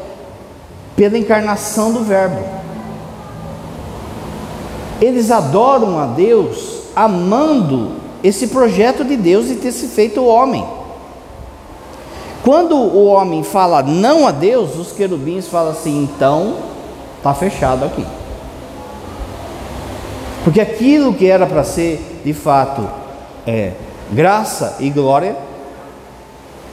pela 0.99 1.17
encarnação 1.17 1.93
do 1.93 2.03
Verbo. 2.03 2.43
Eles 4.99 5.31
adoram 5.31 5.97
a 5.97 6.07
Deus 6.07 6.81
amando 6.93 7.93
esse 8.21 8.47
projeto 8.47 9.05
de 9.05 9.15
Deus 9.15 9.47
de 9.47 9.55
ter 9.55 9.71
se 9.71 9.88
feito 9.88 10.21
homem. 10.25 10.67
Quando 12.43 12.75
o 12.75 13.05
homem 13.05 13.43
fala 13.43 13.81
não 13.81 14.27
a 14.27 14.31
Deus, 14.31 14.75
os 14.75 14.91
querubins 14.91 15.47
falam 15.47 15.71
assim: 15.71 16.03
então 16.03 16.57
está 17.15 17.33
fechado 17.33 17.85
aqui. 17.85 18.05
Porque 20.43 20.59
aquilo 20.59 21.13
que 21.13 21.27
era 21.27 21.47
para 21.47 21.63
ser 21.63 22.19
de 22.25 22.33
fato 22.33 22.85
é, 23.47 23.71
graça 24.12 24.75
e 24.81 24.89
glória, 24.89 25.33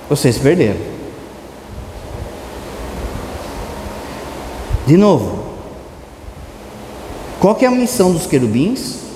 vocês 0.09 0.37
perderam. 0.37 0.96
De 4.87 4.97
novo, 4.97 5.45
qual 7.41 7.57
é 7.61 7.67
a 7.67 7.71
missão 7.71 8.13
dos 8.13 8.27
querubins? 8.27 9.07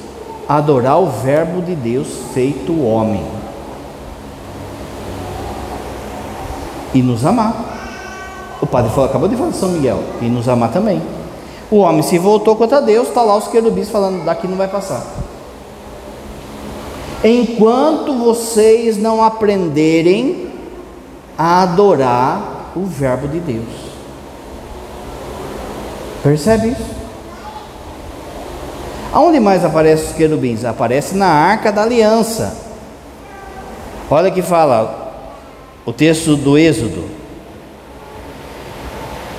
adorar 0.50 1.00
o 1.00 1.06
Verbo 1.06 1.62
de 1.62 1.76
Deus 1.76 2.08
feito 2.34 2.82
homem 2.82 3.24
e 6.92 7.00
nos 7.00 7.24
amar. 7.24 7.54
O 8.60 8.66
padre 8.66 8.90
falou, 8.90 9.08
acabou 9.08 9.28
de 9.28 9.36
falar 9.36 9.50
de 9.50 9.56
São 9.56 9.68
Miguel, 9.68 10.02
e 10.20 10.24
nos 10.24 10.48
amar 10.48 10.72
também. 10.72 11.00
O 11.70 11.76
homem 11.76 12.02
se 12.02 12.18
voltou 12.18 12.56
contra 12.56 12.82
Deus, 12.82 13.06
está 13.06 13.22
lá 13.22 13.36
os 13.36 13.46
querubins 13.46 13.88
falando: 13.88 14.24
daqui 14.24 14.48
não 14.48 14.56
vai 14.56 14.66
passar. 14.66 15.06
Enquanto 17.22 18.12
vocês 18.14 18.96
não 18.96 19.22
aprenderem 19.22 20.50
a 21.38 21.62
adorar 21.62 22.72
o 22.74 22.84
Verbo 22.84 23.28
de 23.28 23.38
Deus, 23.38 23.89
percebe 26.22 26.68
isso? 26.68 27.00
Aonde 29.12 29.40
mais 29.40 29.64
aparecem 29.64 30.06
os 30.06 30.12
querubins? 30.12 30.64
Aparece 30.64 31.16
na 31.16 31.26
arca 31.26 31.72
da 31.72 31.82
aliança. 31.82 32.56
Olha 34.08 34.30
que 34.30 34.42
fala 34.42 35.12
o 35.84 35.92
texto 35.92 36.36
do 36.36 36.56
Êxodo. 36.56 37.04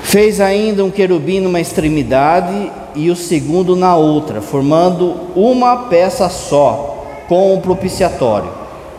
Fez 0.03 0.41
ainda 0.41 0.83
um 0.83 0.91
querubim 0.91 1.39
numa 1.39 1.61
extremidade 1.61 2.71
e 2.95 3.09
o 3.09 3.15
segundo 3.15 3.75
na 3.75 3.95
outra, 3.95 4.41
formando 4.41 5.15
uma 5.35 5.87
peça 5.87 6.27
só, 6.27 7.05
com 7.29 7.53
o 7.55 7.61
propiciatório. 7.61 8.49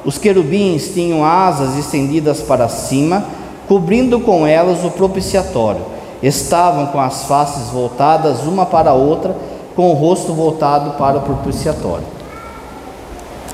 Os 0.05 0.17
querubins 0.17 0.89
tinham 0.95 1.23
asas 1.23 1.77
estendidas 1.77 2.41
para 2.41 2.69
cima, 2.69 3.25
cobrindo 3.69 4.21
com 4.21 4.47
elas 4.47 4.85
o 4.85 4.91
propiciatório. 4.91 5.83
Estavam 6.23 6.87
com 6.87 7.01
as 7.01 7.25
faces 7.25 7.71
voltadas 7.71 8.43
uma 8.43 8.65
para 8.65 8.91
a 8.91 8.95
outra, 8.95 9.35
com 9.75 9.91
o 9.91 9.95
rosto 9.95 10.33
voltado 10.33 10.93
para 10.93 11.19
o 11.19 11.23
propiciatório. 11.23 12.07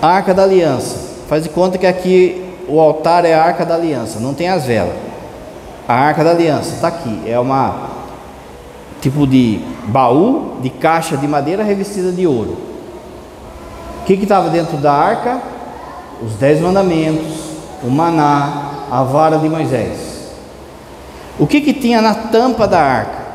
A 0.03 0.09
arca 0.09 0.35
da 0.35 0.43
aliança. 0.43 1.09
Faz 1.29 1.43
de 1.43 1.49
conta 1.49 1.79
que 1.79 1.87
aqui 1.87 2.45
o 2.69 2.79
altar 2.81 3.25
é 3.25 3.35
a 3.35 3.43
arca 3.43 3.65
da 3.65 3.75
aliança, 3.75 4.21
não 4.21 4.35
tem 4.35 4.49
as 4.49 4.65
velas. 4.65 4.95
A 5.87 5.95
arca 5.95 6.23
da 6.23 6.31
aliança 6.31 6.75
está 6.75 6.89
aqui, 6.89 7.23
é 7.27 7.39
uma 7.39 7.89
tipo 9.01 9.27
de 9.27 9.61
baú 9.87 10.57
de 10.61 10.69
caixa 10.69 11.17
de 11.17 11.27
madeira 11.27 11.63
revestida 11.63 12.13
de 12.13 12.27
ouro. 12.27 12.57
O 14.03 14.05
que 14.05 14.15
estava 14.15 14.51
dentro 14.51 14.77
da 14.77 14.93
arca? 14.93 15.41
Os 16.23 16.35
dez 16.35 16.61
mandamentos, 16.61 17.49
o 17.83 17.91
maná, 17.91 18.87
a 18.91 19.03
vara 19.03 19.39
de 19.39 19.49
Moisés. 19.49 20.08
O 21.39 21.47
que, 21.47 21.61
que 21.61 21.73
tinha 21.73 22.03
na 22.03 22.15
tampa 22.15 22.67
da 22.67 22.81
arca? 22.81 23.29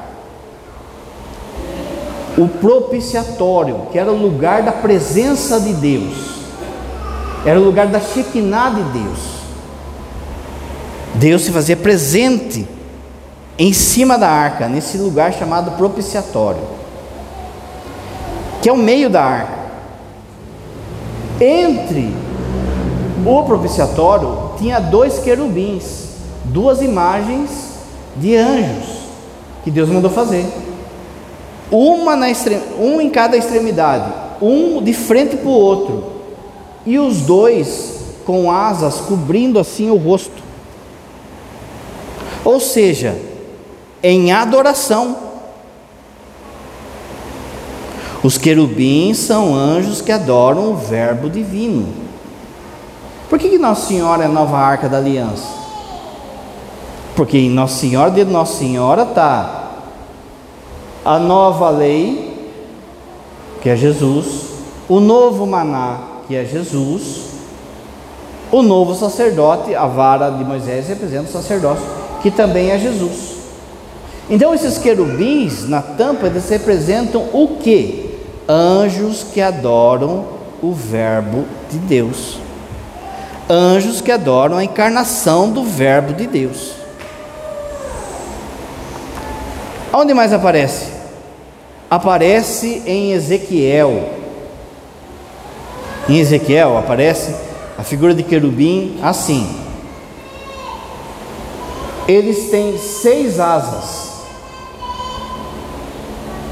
O 2.38 2.48
propiciatório, 2.48 3.88
que 3.92 3.98
era 3.98 4.12
o 4.12 4.16
lugar 4.16 4.63
da 4.63 4.72
presença 4.72 5.60
de 5.60 5.74
Deus, 5.74 6.34
era 7.46 7.60
o 7.60 7.63
lugar 7.63 7.88
da 7.88 8.00
Shekinah 8.00 8.70
de 8.72 8.84
Deus. 8.84 9.20
Deus 11.16 11.44
se 11.44 11.52
fazia 11.52 11.78
presente 11.78 12.68
em 13.58 13.72
cima 13.72 14.18
da 14.18 14.30
arca, 14.30 14.68
nesse 14.68 14.98
lugar 14.98 15.32
chamado 15.34 15.78
propiciatório, 15.78 16.63
que 18.62 18.68
é 18.68 18.74
o 18.74 18.78
meio 18.78 19.10
da 19.10 19.24
arca. 19.24 19.63
Entre 21.39 22.13
o 23.26 23.44
propiciatório 23.44 24.52
tinha 24.58 24.80
dois 24.80 25.20
querubins, 25.20 26.16
duas 26.46 26.82
imagens 26.82 27.73
de 28.15 28.36
anjos 28.36 29.04
que 29.63 29.71
Deus 29.71 29.89
mandou 29.89 30.12
fazer. 30.12 30.45
Uma 31.71 32.15
na 32.15 32.28
um 32.80 33.02
em 33.02 33.10
cada 33.10 33.36
extremidade, 33.36 34.12
um 34.41 34.82
de 34.82 34.93
frente 34.93 35.38
para 35.38 35.49
o 35.49 35.54
outro, 35.54 36.04
e 36.86 36.99
os 36.99 37.21
dois 37.21 37.93
com 38.26 38.52
asas 38.52 39.02
cobrindo 39.02 39.60
assim 39.60 39.89
o 39.89 39.95
rosto. 39.95 40.43
Ou 42.43 42.60
seja, 42.60 43.17
em 44.02 44.32
adoração. 44.32 45.17
Os 48.21 48.38
querubins 48.38 49.17
são 49.17 49.54
anjos 49.54 50.02
que 50.02 50.12
adoram 50.12 50.71
o 50.71 50.76
Verbo 50.76 51.30
divino. 51.30 51.88
Por 53.30 53.39
que, 53.39 53.49
que 53.49 53.58
Nossa 53.58 53.88
Senhora 53.88 54.23
é 54.23 54.26
a 54.28 54.30
nova 54.30 54.58
arca 54.58 54.88
da 54.88 54.97
aliança? 54.97 55.62
Porque 57.15 57.38
em 57.38 57.49
Nossa 57.49 57.80
Senhora, 57.80 58.12
de 58.12 58.26
Nossa 58.26 58.58
Senhora 58.58 59.04
está 59.04 59.63
a 61.06 61.19
nova 61.19 61.69
lei, 61.69 62.52
que 63.62 63.69
é 63.69 63.76
Jesus, 63.76 64.54
o 64.88 64.99
novo 64.99 65.45
maná, 65.45 65.99
que 66.28 66.36
é 66.36 66.45
Jesus, 66.45 67.34
o 68.52 68.62
novo 68.62 68.95
sacerdote, 68.95 69.76
a 69.76 69.86
vara 69.86 70.30
de 70.30 70.43
Moisés 70.43 70.88
representa 70.88 71.30
o 71.30 71.32
sacerdócio, 71.32 71.86
que 72.21 72.32
também 72.32 72.71
é 72.71 72.80
Jesus. 72.80 73.34
Então 74.30 74.54
esses 74.54 74.78
querubins 74.78 75.67
na 75.67 75.82
tampa 75.82 76.28
eles 76.28 76.47
representam 76.49 77.30
o 77.34 77.58
que? 77.60 78.17
Anjos 78.47 79.23
que 79.23 79.41
adoram 79.41 80.26
o 80.62 80.71
verbo 80.71 81.45
de 81.69 81.78
Deus. 81.80 82.38
Anjos 83.49 83.99
que 83.99 84.12
adoram 84.12 84.58
a 84.58 84.63
encarnação 84.63 85.49
do 85.49 85.63
verbo 85.63 86.13
de 86.13 86.28
Deus. 86.28 86.83
Onde 89.94 90.14
mais 90.14 90.34
aparece? 90.34 90.88
Aparece 91.90 92.82
em 92.86 93.14
Ezequiel. 93.14 94.10
Em 96.10 96.18
Ezequiel 96.18 96.78
aparece 96.78 97.36
a 97.78 97.84
figura 97.84 98.14
de 98.14 98.24
querubim 98.24 98.98
assim. 99.02 99.48
Eles 102.08 102.50
têm 102.50 102.78
seis 102.78 103.40
asas 103.40 104.04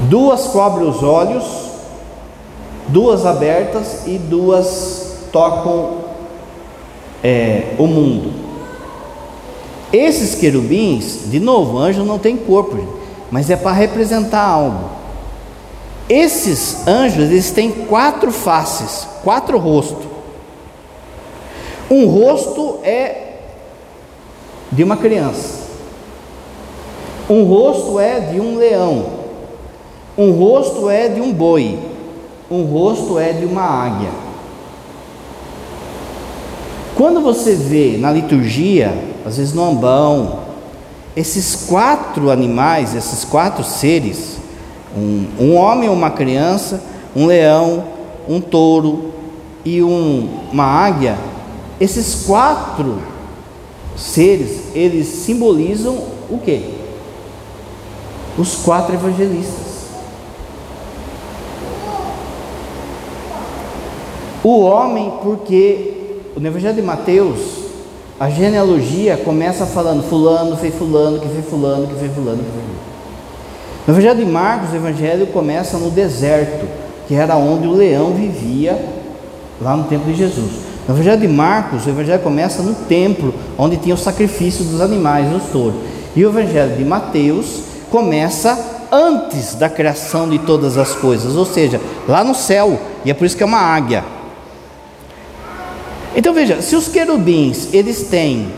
Duas 0.08 0.48
cobrem 0.48 0.88
os 0.88 1.02
olhos, 1.02 1.44
duas 2.88 3.24
abertas 3.24 4.06
e 4.06 4.18
duas 4.18 5.28
tocam 5.30 5.98
é, 7.22 7.74
o 7.78 7.86
mundo. 7.86 8.32
Esses 9.92 10.34
querubins, 10.34 11.30
de 11.30 11.38
novo, 11.38 11.78
anjo 11.78 12.02
não 12.04 12.18
tem 12.18 12.36
corpo, 12.36 12.76
mas 13.32 13.48
é 13.48 13.56
para 13.56 13.72
representar 13.72 14.44
algo. 14.44 14.90
Esses 16.06 16.86
anjos, 16.86 17.24
eles 17.24 17.50
têm 17.50 17.72
quatro 17.72 18.30
faces, 18.30 19.08
quatro 19.24 19.58
rostos. 19.58 20.06
Um 21.90 22.06
rosto 22.06 22.78
é 22.84 23.38
de 24.70 24.84
uma 24.84 24.98
criança. 24.98 25.62
Um 27.28 27.44
rosto 27.44 27.98
é 27.98 28.20
de 28.20 28.38
um 28.38 28.56
leão. 28.56 29.22
Um 30.16 30.32
rosto 30.32 30.90
é 30.90 31.08
de 31.08 31.22
um 31.22 31.32
boi, 31.32 31.78
um 32.50 32.64
rosto 32.64 33.18
é 33.18 33.32
de 33.32 33.46
uma 33.46 33.62
águia. 33.62 34.10
Quando 36.94 37.22
você 37.22 37.54
vê 37.54 37.96
na 37.96 38.12
liturgia, 38.12 38.92
às 39.24 39.38
vezes 39.38 39.54
no 39.54 39.64
ambão, 39.64 40.40
esses 41.16 41.66
quatro 41.66 42.30
animais, 42.30 42.94
esses 42.94 43.24
quatro 43.24 43.64
seres, 43.64 44.38
um, 44.96 45.26
um 45.38 45.56
homem 45.56 45.88
uma 45.88 46.10
criança, 46.10 46.82
um 47.14 47.26
leão, 47.26 47.84
um 48.28 48.40
touro 48.40 49.12
e 49.64 49.82
um, 49.82 50.28
uma 50.50 50.64
águia, 50.64 51.18
esses 51.80 52.24
quatro 52.26 52.98
seres, 53.96 54.74
eles 54.74 55.06
simbolizam 55.06 55.94
o 56.30 56.38
que? 56.38 56.74
Os 58.38 58.56
quatro 58.56 58.94
evangelistas. 58.94 59.72
O 64.42 64.60
homem, 64.60 65.12
porque 65.22 66.16
no 66.36 66.46
Evangelho 66.46 66.74
de 66.74 66.82
Mateus, 66.82 67.61
a 68.20 68.30
genealogia 68.30 69.16
começa 69.16 69.66
falando 69.66 70.02
fulano 70.02 70.56
fez 70.56 70.74
fulano, 70.74 71.18
que 71.18 71.28
fez 71.28 71.44
fulano, 71.46 71.86
que 71.86 71.94
fez 71.94 72.14
fulano, 72.14 72.38
que 72.38 72.50
fulano. 72.50 72.82
No 73.86 73.94
Evangelho 73.94 74.24
de 74.24 74.30
Marcos, 74.30 74.72
o 74.72 74.76
Evangelho 74.76 75.26
começa 75.28 75.76
no 75.76 75.90
deserto, 75.90 76.66
que 77.08 77.14
era 77.14 77.36
onde 77.36 77.66
o 77.66 77.72
leão 77.72 78.12
vivia 78.12 78.78
lá 79.60 79.76
no 79.76 79.84
tempo 79.84 80.04
de 80.04 80.14
Jesus. 80.14 80.52
No 80.86 80.94
Evangelho 80.94 81.20
de 81.20 81.28
Marcos, 81.28 81.84
o 81.86 81.88
Evangelho 81.88 82.22
começa 82.22 82.62
no 82.62 82.74
templo, 82.74 83.34
onde 83.58 83.76
tinha 83.76 83.94
o 83.94 83.98
sacrifício 83.98 84.64
dos 84.64 84.80
animais, 84.80 85.28
dos 85.30 85.44
touros. 85.50 85.80
E 86.14 86.24
o 86.24 86.28
Evangelho 86.28 86.76
de 86.76 86.84
Mateus 86.84 87.62
começa 87.90 88.56
antes 88.92 89.54
da 89.54 89.68
criação 89.68 90.28
de 90.28 90.38
todas 90.38 90.76
as 90.76 90.94
coisas, 90.94 91.34
ou 91.34 91.46
seja, 91.46 91.80
lá 92.06 92.22
no 92.22 92.34
céu, 92.34 92.78
e 93.04 93.10
é 93.10 93.14
por 93.14 93.24
isso 93.24 93.36
que 93.36 93.42
é 93.42 93.46
uma 93.46 93.58
águia. 93.58 94.04
Então 96.14 96.34
veja, 96.34 96.60
se 96.60 96.76
os 96.76 96.88
querubins 96.88 97.72
eles 97.72 98.04
têm 98.04 98.52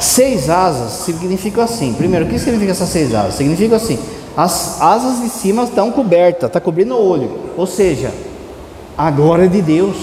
seis 0.00 0.48
asas, 0.48 0.92
significa 1.04 1.64
assim. 1.64 1.92
Primeiro, 1.94 2.24
o 2.24 2.28
que 2.28 2.38
significa 2.38 2.72
essas 2.72 2.88
seis 2.88 3.14
asas? 3.14 3.34
Significa 3.34 3.76
assim: 3.76 3.98
as 4.36 4.80
asas 4.80 5.22
de 5.22 5.28
cima 5.28 5.64
estão 5.64 5.90
cobertas, 5.90 6.48
está 6.48 6.60
cobrindo 6.60 6.94
o 6.94 7.08
olho. 7.08 7.38
Ou 7.56 7.66
seja, 7.66 8.12
a 8.96 9.10
glória 9.10 9.48
de 9.48 9.60
Deus. 9.60 9.96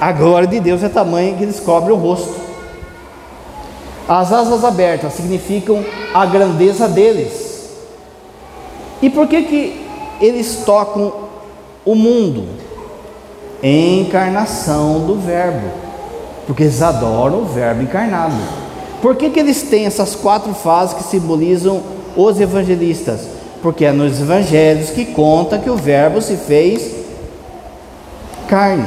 A 0.00 0.12
glória 0.12 0.46
de 0.46 0.60
Deus 0.60 0.82
é 0.82 0.88
tamanho 0.88 1.36
que 1.36 1.42
eles 1.42 1.58
cobrem 1.58 1.96
o 1.96 1.98
rosto. 1.98 2.34
As 4.06 4.32
asas 4.32 4.62
abertas 4.62 5.14
significam 5.14 5.84
a 6.14 6.26
grandeza 6.26 6.86
deles. 6.86 7.70
E 9.00 9.10
por 9.10 9.26
que 9.26 9.42
que 9.42 9.86
eles 10.20 10.62
tocam 10.64 11.12
o 11.84 11.94
mundo? 11.94 12.65
Encarnação 13.68 15.00
do 15.06 15.16
Verbo, 15.16 15.68
porque 16.46 16.64
eles 16.64 16.82
adoram 16.82 17.42
o 17.42 17.44
Verbo 17.46 17.82
encarnado. 17.82 18.34
Por 19.00 19.16
que, 19.16 19.30
que 19.30 19.40
eles 19.40 19.62
têm 19.62 19.86
essas 19.86 20.14
quatro 20.14 20.54
fases 20.54 20.94
que 20.94 21.04
simbolizam 21.04 21.82
os 22.16 22.40
evangelistas? 22.40 23.20
Porque 23.62 23.84
é 23.84 23.92
nos 23.92 24.20
evangelhos 24.20 24.90
que 24.90 25.06
conta 25.06 25.58
que 25.58 25.70
o 25.70 25.76
Verbo 25.76 26.20
se 26.20 26.36
fez 26.36 26.94
carne. 28.48 28.86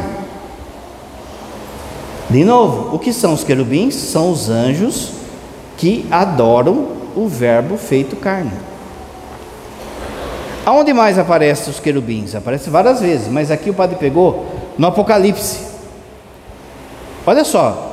De 2.30 2.44
novo, 2.44 2.96
o 2.96 3.00
que 3.00 3.12
são 3.12 3.34
os 3.34 3.44
querubins? 3.44 3.96
São 3.96 4.32
os 4.32 4.50
anjos 4.50 5.12
que 5.78 6.06
adoram 6.12 6.88
o 7.15 7.28
Verbo 7.28 7.78
feito 7.78 8.15
carne. 8.15 8.52
Aonde 10.65 10.94
mais 10.94 11.18
aparecem 11.18 11.72
os 11.72 11.80
querubins? 11.80 12.36
Aparece 12.36 12.70
várias 12.70 13.02
vezes, 13.02 13.28
mas 13.28 13.50
aqui 13.50 13.72
o 13.72 13.74
padre 13.74 13.96
pegou 13.96 14.46
no 14.80 14.88
Apocalipse. 14.88 15.60
Olha 17.28 17.44
só, 17.44 17.88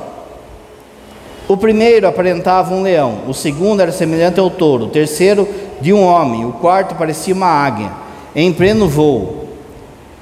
O 1.47 1.55
primeiro 1.55 2.05
aparentava 2.05 2.73
um 2.73 2.81
leão, 2.81 3.19
o 3.25 3.33
segundo 3.33 3.81
era 3.81 3.91
semelhante 3.91 4.37
ao 4.37 4.49
touro, 4.49 4.85
o 4.85 4.89
terceiro 4.89 5.47
de 5.79 5.93
um 5.93 6.03
homem, 6.03 6.43
o 6.43 6.51
quarto 6.51 6.95
parecia 6.95 7.33
uma 7.33 7.47
águia, 7.47 7.89
em 8.35 8.51
pleno 8.51 8.89
voo. 8.89 9.45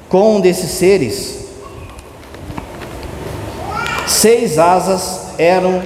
Com 0.07 0.35
um 0.35 0.39
desses 0.39 0.69
seres, 0.69 1.47
seis 4.05 4.59
asas 4.59 5.33
eram 5.39 5.81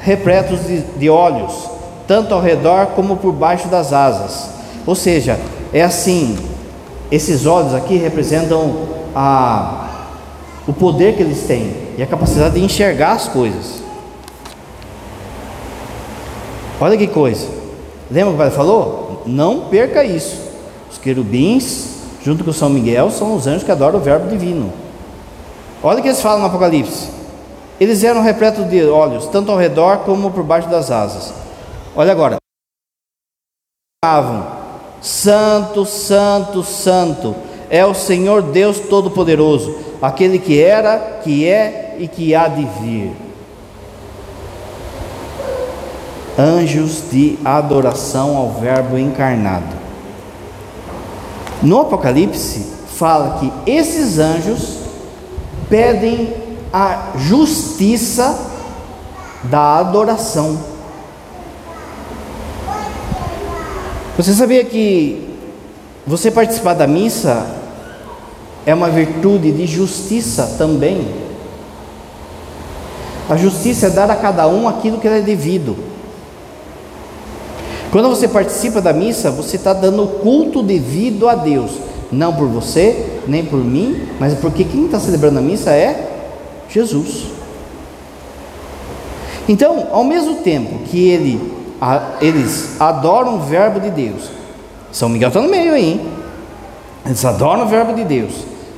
repletos 0.00 0.64
de, 0.64 0.80
de 0.80 1.10
olhos, 1.10 1.68
tanto 2.06 2.32
ao 2.32 2.40
redor 2.40 2.86
como 2.94 3.16
por 3.16 3.32
baixo 3.32 3.66
das 3.66 3.92
asas. 3.92 4.48
Ou 4.86 4.94
seja, 4.94 5.40
é 5.72 5.82
assim: 5.82 6.38
esses 7.10 7.46
olhos 7.46 7.74
aqui 7.74 7.96
representam 7.96 8.86
a, 9.12 9.88
o 10.66 10.72
poder 10.72 11.16
que 11.16 11.22
eles 11.22 11.46
têm 11.46 11.74
e 11.96 12.02
a 12.02 12.06
capacidade 12.06 12.54
de 12.54 12.64
enxergar 12.64 13.12
as 13.12 13.28
coisas. 13.28 13.82
Olha 16.80 16.96
que 16.96 17.06
coisa. 17.06 17.46
Lembra 18.10 18.30
que 18.30 18.34
o 18.34 18.38
pai 18.38 18.50
falou? 18.50 19.22
Não 19.26 19.68
perca 19.68 20.04
isso. 20.04 20.50
Os 20.90 20.98
querubins, 20.98 21.96
junto 22.22 22.44
com 22.44 22.52
São 22.52 22.68
Miguel, 22.68 23.10
são 23.10 23.34
os 23.34 23.46
anjos 23.46 23.64
que 23.64 23.70
adoram 23.70 23.98
o 23.98 24.02
Verbo 24.02 24.28
divino. 24.28 24.72
Olha 25.82 25.98
o 25.98 26.02
que 26.02 26.08
eles 26.08 26.20
falam 26.20 26.40
no 26.40 26.46
Apocalipse. 26.46 27.08
Eles 27.80 28.04
eram 28.04 28.22
repletos 28.22 28.68
de 28.68 28.84
olhos, 28.84 29.26
tanto 29.26 29.50
ao 29.50 29.58
redor 29.58 29.98
como 29.98 30.30
por 30.30 30.44
baixo 30.44 30.68
das 30.68 30.90
asas. 30.90 31.32
Olha 31.96 32.12
agora. 32.12 32.36
Santo, 35.00 35.84
Santo, 35.84 36.62
Santo 36.62 37.34
é 37.70 37.84
o 37.86 37.94
Senhor 37.94 38.42
Deus 38.42 38.78
Todo-Poderoso, 38.78 39.74
aquele 40.02 40.40
que 40.40 40.60
era, 40.60 41.20
que 41.22 41.48
é 41.48 41.96
e 42.00 42.08
que 42.08 42.34
há 42.34 42.48
de 42.48 42.64
vir. 42.80 43.12
Anjos 46.36 47.04
de 47.10 47.38
adoração 47.44 48.36
ao 48.36 48.50
Verbo 48.50 48.98
encarnado. 48.98 49.76
No 51.62 51.80
Apocalipse, 51.80 52.66
fala 52.96 53.38
que 53.38 53.70
esses 53.70 54.18
anjos 54.18 54.78
pedem 55.70 56.34
a 56.72 57.12
justiça 57.16 58.50
da 59.44 59.78
adoração. 59.78 60.58
Você 64.16 64.32
sabia 64.32 64.64
que 64.64 65.28
você 66.06 66.30
participar 66.30 66.74
da 66.74 66.86
missa 66.86 67.61
é 68.64 68.74
uma 68.74 68.88
virtude 68.88 69.50
de 69.52 69.66
justiça 69.66 70.54
também? 70.58 71.06
A 73.28 73.36
justiça 73.36 73.86
é 73.86 73.90
dar 73.90 74.10
a 74.10 74.16
cada 74.16 74.46
um 74.46 74.68
aquilo 74.68 74.98
que 74.98 75.08
é 75.08 75.20
devido. 75.20 75.76
Quando 77.90 78.08
você 78.08 78.26
participa 78.26 78.80
da 78.80 78.92
missa, 78.92 79.30
você 79.30 79.56
está 79.56 79.72
dando 79.72 80.04
o 80.04 80.08
culto 80.08 80.62
devido 80.62 81.28
a 81.28 81.34
Deus, 81.34 81.72
não 82.10 82.34
por 82.34 82.48
você, 82.48 83.20
nem 83.26 83.44
por 83.44 83.58
mim, 83.58 84.08
mas 84.18 84.34
porque 84.34 84.64
quem 84.64 84.86
está 84.86 84.98
celebrando 84.98 85.38
a 85.38 85.42
missa 85.42 85.70
é 85.70 86.10
Jesus. 86.70 87.26
Então, 89.48 89.88
ao 89.92 90.04
mesmo 90.04 90.36
tempo 90.36 90.78
que 90.84 91.08
ele, 91.08 91.52
a, 91.80 92.12
eles 92.20 92.80
adoram 92.80 93.36
o 93.36 93.40
Verbo 93.40 93.80
de 93.80 93.90
Deus, 93.90 94.30
São 94.90 95.08
Miguel 95.08 95.28
está 95.28 95.40
no 95.40 95.48
meio 95.48 95.74
aí, 95.74 95.90
hein? 95.92 96.00
eles 97.04 97.24
adoram 97.24 97.64
o 97.64 97.68
Verbo 97.68 97.92
de 97.94 98.04
Deus, 98.04 98.32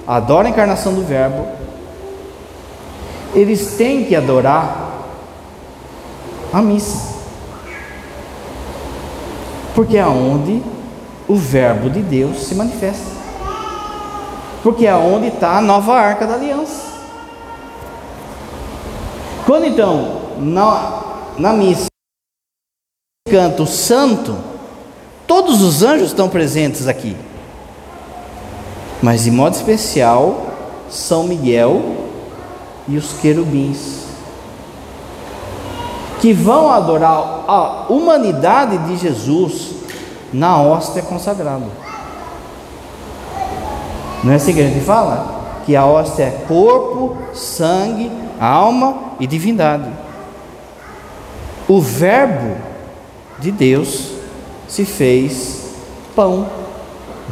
adoram 0.06 0.46
a 0.46 0.50
encarnação 0.50 0.94
do 0.94 1.02
Verbo, 1.02 1.46
eles 3.34 3.74
têm 3.76 4.04
que 4.04 4.14
adorar 4.14 4.92
a 6.52 6.62
missa, 6.62 7.14
porque 9.74 9.96
é 9.96 10.06
onde 10.06 10.62
o 11.26 11.34
Verbo 11.34 11.90
de 11.90 12.00
Deus 12.00 12.46
se 12.46 12.54
manifesta, 12.54 13.10
porque 14.62 14.86
é 14.86 14.94
onde 14.94 15.28
está 15.28 15.58
a 15.58 15.60
nova 15.60 15.94
arca 15.94 16.26
da 16.26 16.34
aliança. 16.34 16.94
Quando 19.44 19.66
então, 19.66 20.22
na, 20.38 21.02
na 21.36 21.52
missa, 21.52 21.86
canto 23.28 23.66
santo, 23.66 24.36
todos 25.26 25.60
os 25.60 25.82
anjos 25.82 26.08
estão 26.08 26.28
presentes 26.28 26.86
aqui, 26.86 27.16
mas 29.02 29.24
de 29.24 29.30
modo 29.30 29.54
especial, 29.54 30.46
São 30.88 31.24
Miguel 31.24 31.82
e 32.88 32.96
os 32.96 33.12
querubins, 33.14 34.04
que 36.20 36.32
vão 36.32 36.70
adorar 36.70 37.44
a 37.46 37.86
humanidade 37.90 38.78
de 38.78 38.96
Jesus 38.96 39.74
na 40.32 40.60
hóstia 40.60 41.02
consagrada. 41.02 41.66
Não 44.22 44.32
é 44.32 44.36
assim 44.36 44.54
que 44.54 44.60
a 44.60 44.66
gente 44.66 44.84
fala? 44.84 45.60
Que 45.66 45.76
a 45.76 45.84
hóstia 45.84 46.24
é 46.24 46.44
corpo, 46.48 47.16
sangue, 47.34 48.10
alma 48.40 48.96
e 49.20 49.26
divindade. 49.26 49.90
O 51.68 51.80
Verbo 51.80 52.56
de 53.38 53.50
Deus 53.50 54.12
se 54.66 54.84
fez 54.84 55.74
pão. 56.16 56.46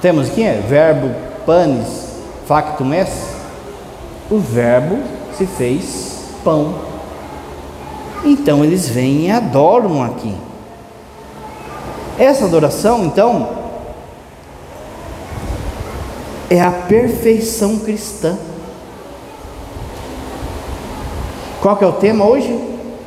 Temos 0.00 0.28
aqui, 0.28 0.42
é? 0.42 0.62
Verbo 0.68 1.31
panis 1.46 2.12
factum 2.46 2.92
est. 2.92 3.12
O 4.30 4.38
Verbo 4.38 4.98
se 5.36 5.46
fez 5.46 6.24
pão. 6.42 6.74
Então 8.24 8.64
eles 8.64 8.88
vêm 8.88 9.26
e 9.26 9.30
adoram 9.30 10.02
aqui. 10.02 10.34
Essa 12.18 12.44
adoração, 12.44 13.04
então, 13.04 13.48
é 16.48 16.60
a 16.60 16.70
perfeição 16.70 17.78
cristã. 17.78 18.38
Qual 21.60 21.76
que 21.76 21.84
é 21.84 21.86
o 21.86 21.92
tema 21.92 22.24
hoje? 22.24 22.58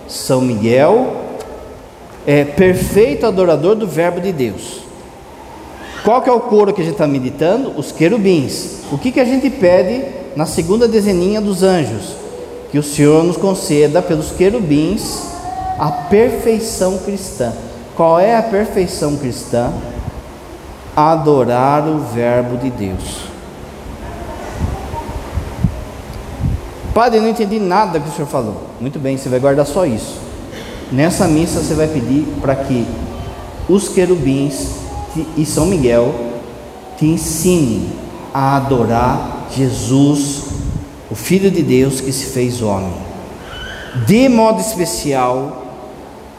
São 0.08 0.42
Miguel 0.42 1.26
é 2.26 2.44
perfeito 2.44 3.26
adorador 3.26 3.76
do 3.76 3.88
Verbo 3.88 4.20
de 4.20 4.32
Deus. 4.32 4.85
Qual 6.06 6.22
que 6.22 6.30
é 6.30 6.32
o 6.32 6.40
coro 6.40 6.72
que 6.72 6.82
a 6.82 6.84
gente 6.84 6.94
está 6.94 7.08
meditando? 7.08 7.74
Os 7.76 7.92
querubins. 7.92 8.84
O 8.92 8.98
que, 8.98 9.12
que 9.12 9.20
a 9.20 9.26
gente 9.26 9.50
pede 9.50 10.06
na 10.36 10.46
segunda 10.46 10.88
dezeninha 10.88 11.42
dos 11.42 11.64
anjos? 11.64 12.16
Que 12.72 12.78
o 12.78 12.84
Senhor 12.84 13.24
nos 13.24 13.38
conceda 13.38 14.04
pelos 14.04 14.30
querubins 14.30 15.24
a 15.80 15.92
perfeição 15.92 17.00
cristã. 17.00 17.52
Qual 17.96 18.20
é 18.20 18.38
a 18.38 18.44
perfeição 18.44 19.16
cristã? 19.18 19.74
Adorar 20.96 21.88
o 21.88 21.98
Verbo 22.14 22.58
de 22.58 22.70
Deus. 22.70 23.26
Padre, 26.94 27.18
eu 27.18 27.24
não 27.24 27.30
entendi 27.30 27.60
nada 27.60 28.00
que 28.00 28.08
o 28.08 28.12
senhor 28.12 28.28
falou. 28.28 28.62
Muito 28.80 29.00
bem, 29.00 29.18
você 29.18 29.28
vai 29.28 29.40
guardar 29.40 29.66
só 29.66 29.88
isso. 29.88 30.20
Nessa 30.92 31.28
missa 31.28 31.62
você 31.62 31.74
vai 31.74 31.88
pedir 31.88 32.26
para 32.40 32.56
que 32.56 32.86
os 33.68 33.90
querubins 33.90 34.85
e 35.38 35.46
São 35.46 35.66
Miguel 35.66 36.14
te 36.98 37.06
ensinem 37.06 37.90
a 38.34 38.58
adorar 38.58 39.48
Jesus, 39.56 40.44
o 41.10 41.16
Filho 41.16 41.52
de 41.52 41.62
Deus 41.62 42.02
que 42.02 42.12
se 42.12 42.26
fez 42.28 42.62
homem. 42.62 42.94
De 44.06 44.28
modo 44.28 44.60
especial 44.60 45.64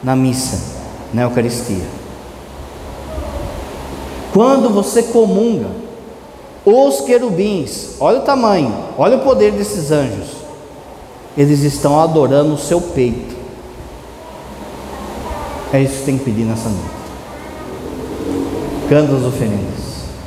na 0.03 0.15
missa, 0.15 0.59
na 1.13 1.23
Eucaristia. 1.23 1.85
Quando 4.33 4.69
você 4.69 5.03
comunga, 5.03 5.69
os 6.65 7.01
querubins, 7.01 7.95
olha 7.99 8.19
o 8.19 8.23
tamanho, 8.23 8.73
olha 8.97 9.17
o 9.17 9.21
poder 9.21 9.51
desses 9.53 9.91
anjos 9.91 10.37
eles 11.37 11.61
estão 11.61 11.99
adorando 11.99 12.55
o 12.55 12.57
seu 12.57 12.81
peito. 12.81 13.35
É 15.71 15.81
isso 15.81 15.99
que 15.99 16.05
tem 16.05 16.17
que 16.17 16.25
pedir 16.25 16.43
nessa 16.43 16.67
noite. 16.67 16.96
Canta 18.89 19.17
as 19.17 19.23
oferendas. 19.23 19.86